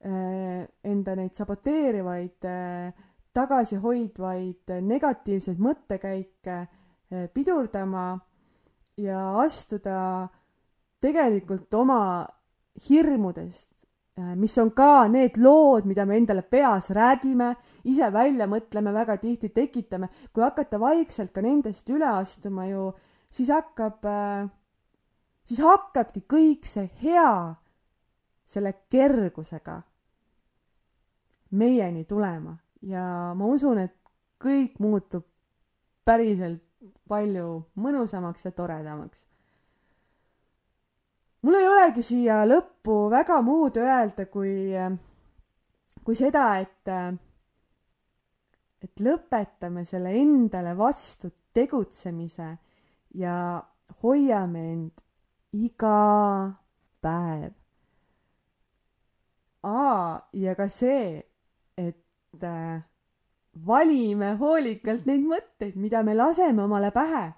enda 0.00 1.14
neid 1.16 1.34
saboteerivaid, 1.36 2.46
äh, 2.48 2.92
tagasihoidvaid 3.36 4.72
negatiivseid 4.82 5.60
mõttekäike 5.60 6.60
pidurdama 7.34 8.04
ja 8.98 9.20
astuda 9.42 10.28
tegelikult 11.02 11.74
oma 11.74 12.00
hirmudest 12.88 13.80
Äh, 14.20 14.36
mis 14.36 14.58
on 14.58 14.72
ka 14.74 15.08
need 15.08 15.36
lood, 15.38 15.86
mida 15.86 16.04
me 16.04 16.16
endale 16.18 16.42
peas 16.42 16.90
räägime, 16.90 17.54
ise 17.88 18.08
välja 18.12 18.48
mõtleme, 18.50 18.92
väga 18.92 19.16
tihti 19.22 19.52
tekitame, 19.54 20.10
kui 20.34 20.42
hakata 20.44 20.80
vaikselt 20.82 21.32
ka 21.32 21.44
nendest 21.44 21.88
üle 21.94 22.08
astuma 22.18 22.66
ju, 22.68 22.88
siis 23.30 23.52
hakkab, 23.54 24.04
äh, 24.04 24.48
siis 25.46 25.62
hakkabki 25.64 26.24
kõik 26.28 26.66
see 26.68 26.90
hea 27.04 27.54
selle 28.50 28.74
kergusega 28.90 29.78
meieni 31.50 32.04
tulema 32.04 32.56
ja 32.82 33.34
ma 33.36 33.46
usun, 33.46 33.78
et 33.78 33.96
kõik 34.40 34.78
muutub 34.80 35.26
päriselt 36.04 36.62
palju 37.08 37.48
mõnusamaks 37.76 38.46
ja 38.46 38.54
toredamaks 38.56 39.30
mul 41.42 41.56
ei 41.56 41.68
olegi 41.68 42.04
siia 42.04 42.42
lõppu 42.48 43.06
väga 43.12 43.40
muud 43.44 43.78
öelda 43.80 44.26
kui, 44.32 44.72
kui 46.04 46.18
seda, 46.18 46.46
et, 46.60 46.90
et 48.84 49.04
lõpetame 49.04 49.84
selle 49.88 50.12
endale 50.20 50.76
vastu 50.76 51.32
tegutsemise 51.56 52.50
ja 53.18 53.36
hoiame 54.02 54.66
end 54.72 55.06
iga 55.56 55.96
päev. 57.02 57.50
aa, 59.66 60.28
ja 60.32 60.54
ka 60.56 60.68
see, 60.72 61.20
et 61.80 62.44
äh, 62.44 62.82
valime 63.66 64.34
hoolikalt 64.40 65.06
neid 65.08 65.24
mõtteid, 65.26 65.76
mida 65.76 66.02
me 66.06 66.14
laseme 66.14 66.62
omale 66.62 66.90
pähe. 66.94 67.32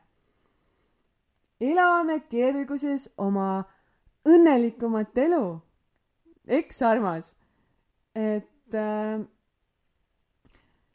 elame 1.62 2.20
kerguses 2.28 3.08
oma 3.16 3.64
õnnelikumat 4.26 5.18
elu. 5.18 5.60
eks, 6.46 6.82
armas? 6.82 7.36
et 8.14 8.74
äh, 8.74 9.22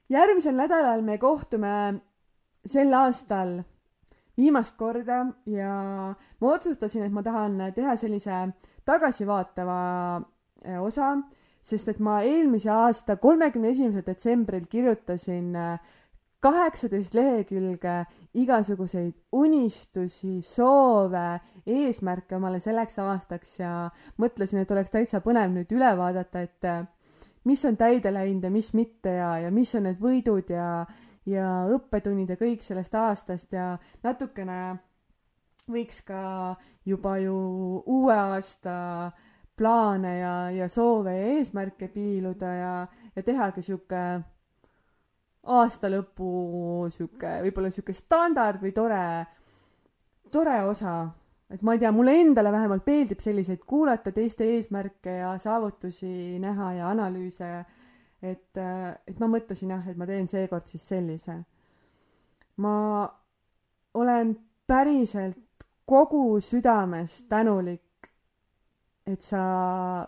järgmisel 0.09 0.55
nädalal 0.55 1.01
me 1.01 1.17
kohtume 1.17 2.01
sel 2.65 2.93
aastal 2.93 3.63
viimast 4.37 4.77
korda 4.77 5.25
ja 5.49 5.73
ma 6.13 6.53
otsustasin, 6.53 7.03
et 7.07 7.11
ma 7.11 7.23
tahan 7.23 7.57
teha 7.75 7.95
sellise 7.95 8.47
tagasivaatava 8.85 9.79
äh, 10.17 10.81
osa, 10.83 11.15
sest 11.61 11.89
et 11.91 11.99
ma 11.99 12.21
eelmise 12.23 12.71
aasta 12.71 13.17
kolmekümne 13.21 13.73
esimesel 13.73 14.05
detsembril 14.05 14.65
kirjutasin 14.71 15.55
äh, 15.55 15.79
kaheksateist 16.39 17.15
lehekülge 17.17 18.05
igasuguseid 18.37 19.15
unistusi, 19.31 20.41
soove, 20.45 21.39
eesmärke 21.65 22.37
omale 22.37 22.59
selleks 22.63 22.99
aastaks 23.01 23.57
ja 23.59 23.71
mõtlesin, 24.21 24.61
et 24.61 24.71
oleks 24.71 24.93
täitsa 24.93 25.21
põnev 25.25 25.51
nüüd 25.55 25.73
üle 25.73 25.91
vaadata, 25.97 26.45
et 26.45 26.69
äh, 26.69 26.85
mis 27.47 27.65
on 27.65 27.77
täide 27.79 28.13
läinud 28.13 28.43
ja 28.43 28.51
mis 28.53 28.73
mitte 28.77 29.17
ja, 29.17 29.31
ja 29.47 29.51
mis 29.51 29.73
on 29.75 29.87
need 29.89 30.01
võidud 30.01 30.51
ja, 30.53 30.85
ja 31.25 31.47
õppetunnid 31.73 32.35
ja 32.35 32.39
kõik 32.39 32.65
sellest 32.65 32.95
aastast 32.95 33.55
ja 33.55 33.75
natukene 34.05 34.77
võiks 35.67 36.01
ka 36.07 36.55
juba 36.87 37.17
ju 37.19 37.37
uue 37.85 38.15
aasta 38.15 38.75
plaane 39.57 40.17
ja, 40.19 40.33
ja 40.53 40.69
soove 40.69 41.13
ja 41.17 41.29
eesmärke 41.37 41.87
piiluda 41.91 42.53
ja, 42.53 42.73
ja 43.15 43.23
tehagi 43.23 43.61
sihuke 43.65 44.01
aastalõpu 45.47 46.31
sihuke, 46.91 47.37
võib-olla 47.45 47.71
sihuke 47.71 47.95
standard 47.95 48.61
või 48.61 48.73
tore, 48.75 49.03
tore 50.31 50.57
osa. 50.67 51.07
et 51.49 51.61
ma 51.63 51.73
ei 51.73 51.79
tea, 51.79 51.91
mulle 51.95 52.17
endale 52.19 52.51
vähemalt 52.51 52.85
meeldib 52.85 53.21
selliseid 53.23 53.63
kuulata 53.65 54.11
teiste 54.11 54.43
eesmärke 54.55 55.17
ja 55.21 55.37
saavutusi 55.39 56.39
näha 56.43 56.73
ja 56.73 56.89
analüüse. 56.91 57.65
et, 58.21 58.57
et 59.07 59.19
ma 59.19 59.27
mõtlesin 59.31 59.71
jah, 59.71 59.87
et 59.87 59.97
ma 59.97 60.05
teen 60.05 60.27
seekord 60.27 60.67
siis 60.67 60.87
sellise. 60.87 61.37
ma 62.57 63.07
olen 63.93 64.35
päriselt 64.67 65.37
kogu 65.85 66.41
südamest 66.41 67.29
tänulik, 67.29 67.86
et 69.07 69.21
sa 69.23 70.07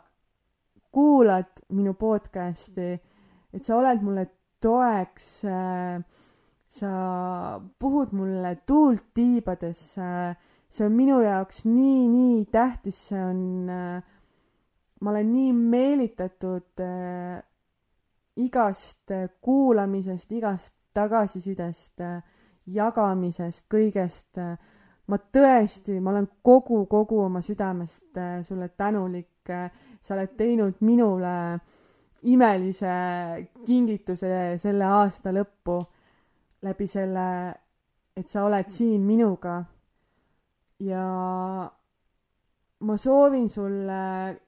kuulad 0.91 1.64
minu 1.72 1.93
podcast'i, 1.93 2.97
et 3.54 3.64
sa 3.64 3.78
oled 3.78 4.04
mulle 4.04 4.26
toeks 4.62 5.30
äh, 5.47 6.02
sa 6.70 7.60
puhud 7.80 8.14
mulle 8.14 8.56
tuult 8.66 9.04
tiibadesse. 9.14 10.36
see 10.70 10.86
on 10.86 10.93
minu 10.93 11.16
jaoks 11.24 11.64
nii, 11.66 12.08
nii 12.08 12.45
tähtis, 12.54 12.97
see 13.10 13.22
on 13.26 13.70
äh,, 13.74 14.04
ma 15.02 15.10
olen 15.10 15.32
nii 15.34 15.54
meelitatud 15.54 16.84
äh, 16.86 17.39
igast 18.38 19.12
äh, 19.12 19.30
kuulamisest, 19.41 20.32
igast 20.32 20.76
tagasisidest 20.93 22.04
äh,, 22.06 22.22
jagamisest, 22.70 23.66
kõigest 23.74 24.38
äh, 24.38 24.60
ma 25.10 25.18
tõesti, 25.18 25.97
ma 25.99 26.12
olen 26.14 26.28
kogu, 26.45 26.84
kogu 26.86 27.24
oma 27.26 27.41
südamest 27.41 28.18
äh, 28.18 28.39
sulle 28.45 28.70
tänulik. 28.70 29.28
sa 30.01 30.14
oled 30.14 30.36
teinud 30.38 30.76
minule 30.86 31.32
äh, 31.53 31.62
imelise 32.24 33.49
kingituse 33.66 34.57
selle 34.60 34.86
aasta 34.86 35.32
lõppu 35.34 35.80
läbi 36.66 36.88
selle, 36.89 37.28
et 38.18 38.28
sa 38.28 38.43
oled 38.47 38.70
siin 38.72 39.05
minuga. 39.07 39.64
ja 40.80 41.05
ma 42.80 42.97
soovin 42.97 43.49
sulle 43.49 44.39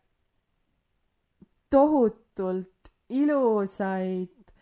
tohutult 1.70 2.92
ilusaid, 3.10 4.54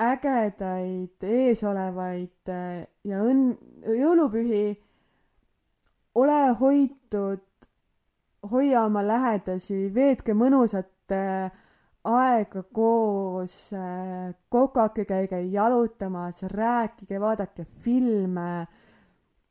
ägedaid, 0.00 1.20
eesolevaid 1.20 2.52
ja 3.04 3.20
õnn, 3.20 3.52
jõulupühi. 3.84 4.64
Ole 6.14 6.54
hoitud, 6.60 7.42
hoia 8.50 8.84
oma 8.84 9.02
lähedasi, 9.06 9.88
veetke 9.94 10.34
mõnusat 10.34 11.14
aega 12.04 12.62
koos, 12.72 13.72
äh, 13.72 14.34
kokake, 14.48 15.04
käige 15.08 15.40
jalutamas, 15.52 16.42
rääkige, 16.52 17.20
vaadake 17.20 17.64
filme, 17.80 18.66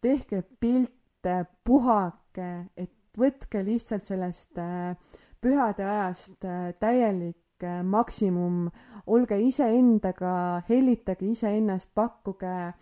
tehke 0.01 0.43
pilte, 0.59 1.45
puhake, 1.65 2.49
et 2.77 2.91
võtke 3.17 3.63
lihtsalt 3.65 4.05
sellest 4.05 4.57
äh, 4.61 4.93
pühade 5.41 5.85
ajast 5.85 6.45
äh, 6.45 6.73
täielik 6.79 7.39
maksimum, 7.87 8.67
olge 9.07 9.37
iseendaga, 9.39 10.61
hellitage 10.67 11.29
iseennast, 11.31 11.93
pakkuge 11.95 12.73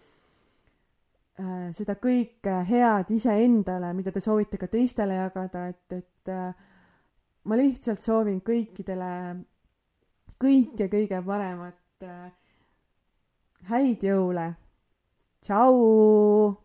seda 1.73 1.95
kõike 1.95 2.57
head 2.67 3.11
iseendale, 3.11 3.93
mida 3.97 4.11
te 4.11 4.21
soovite 4.23 4.57
ka 4.61 4.67
teistele 4.71 5.15
jagada, 5.17 5.67
et, 5.71 5.95
et 5.97 6.33
ma 7.43 7.57
lihtsalt 7.57 8.03
soovin 8.05 8.41
kõikidele 8.45 9.11
kõike 10.41 10.89
kõige 10.89 11.21
paremat. 11.25 11.77
Äh, 12.01 12.31
häid 13.69 14.03
jõule. 14.03 14.53
tšau. 15.41 16.57